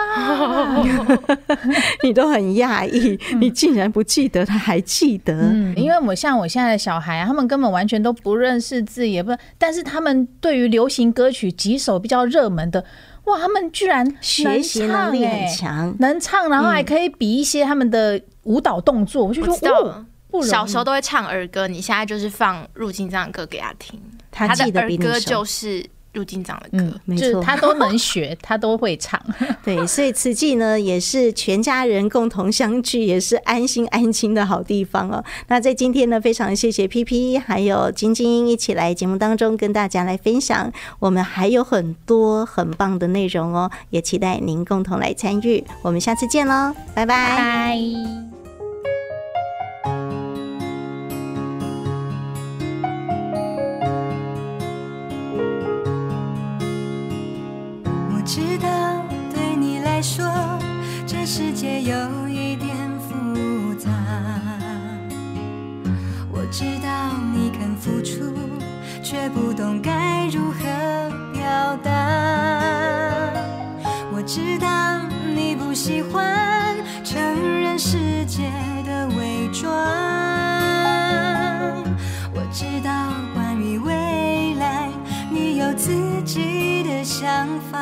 [2.04, 5.34] 你都很讶异，你竟然不记得，他还记得。
[5.34, 12.86] 嗯，因为我像我现在的小孩啊，他们根本完全都不认识字，也不，但是他们对于流行歌曲几首比较热门的，
[13.26, 19.26] 哇，他们居然学习能力很强，能唱，然后还可以比一些他们的舞蹈动作。
[19.26, 24.00] 我就说，哦，小时候都会唱儿歌，你现在就是放入金藏的歌给他听，
[24.30, 24.98] 他记得比你。
[24.98, 25.84] 他的儿歌就是。
[26.18, 29.22] 入金长的歌，嗯、没错，他都能学， 他都会唱。
[29.64, 35.24] 对，所以慈济呢，也是全家人共同相聚，也是安心安亲的好地方哦。
[35.48, 45.64] 那在今天呢，非常谢谢 PP 还有晶晶一起来节目当中跟大家来分享，我们还有很多很棒的内容哦，也期待您共同来参与。
[45.84, 48.37] 我们下次见喽，拜拜。
[58.28, 58.68] 知道
[59.34, 60.26] 对你来说
[61.08, 63.90] 这世界有一点复杂，
[66.30, 66.90] 我知道
[67.34, 68.34] 你肯付出，
[69.02, 70.60] 却不懂该如何
[71.32, 71.90] 表达。
[74.12, 74.68] 我知道
[75.34, 76.76] 你不喜欢
[77.06, 77.18] 承
[77.62, 78.52] 认世界
[78.86, 79.72] 的伪装，
[82.34, 82.92] 我知道
[83.34, 84.90] 关于未来
[85.32, 87.77] 你有自己的想法。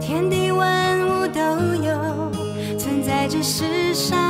[0.00, 1.40] 天地万物都
[1.82, 2.30] 有
[2.78, 4.29] 存在着世上。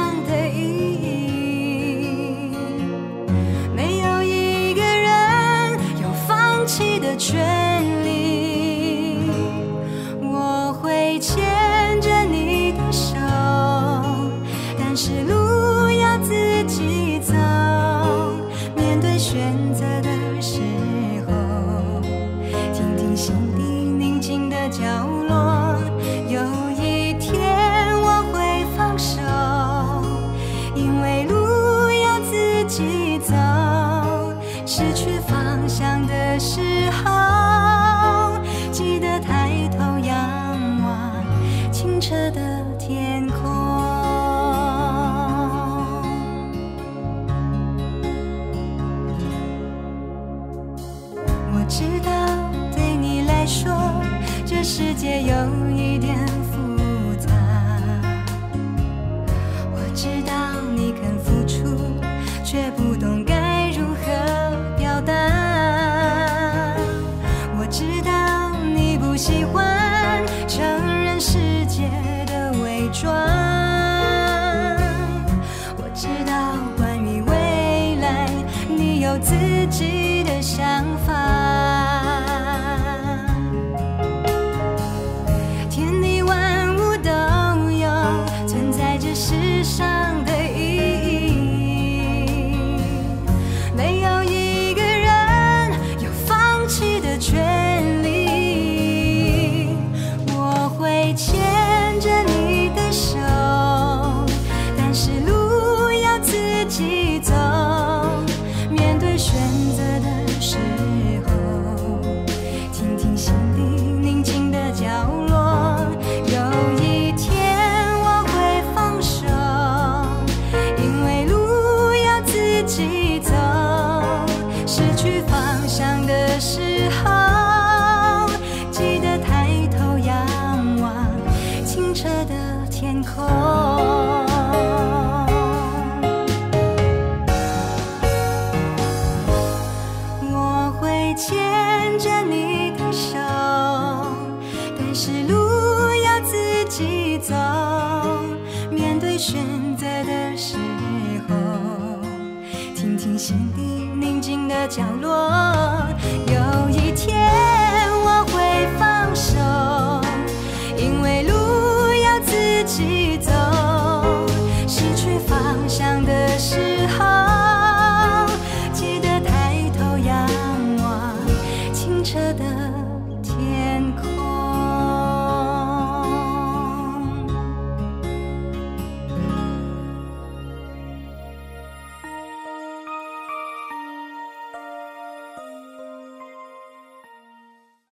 [76.77, 78.29] 关于未来，
[78.69, 79.35] 你有自
[79.71, 81.40] 己的想法。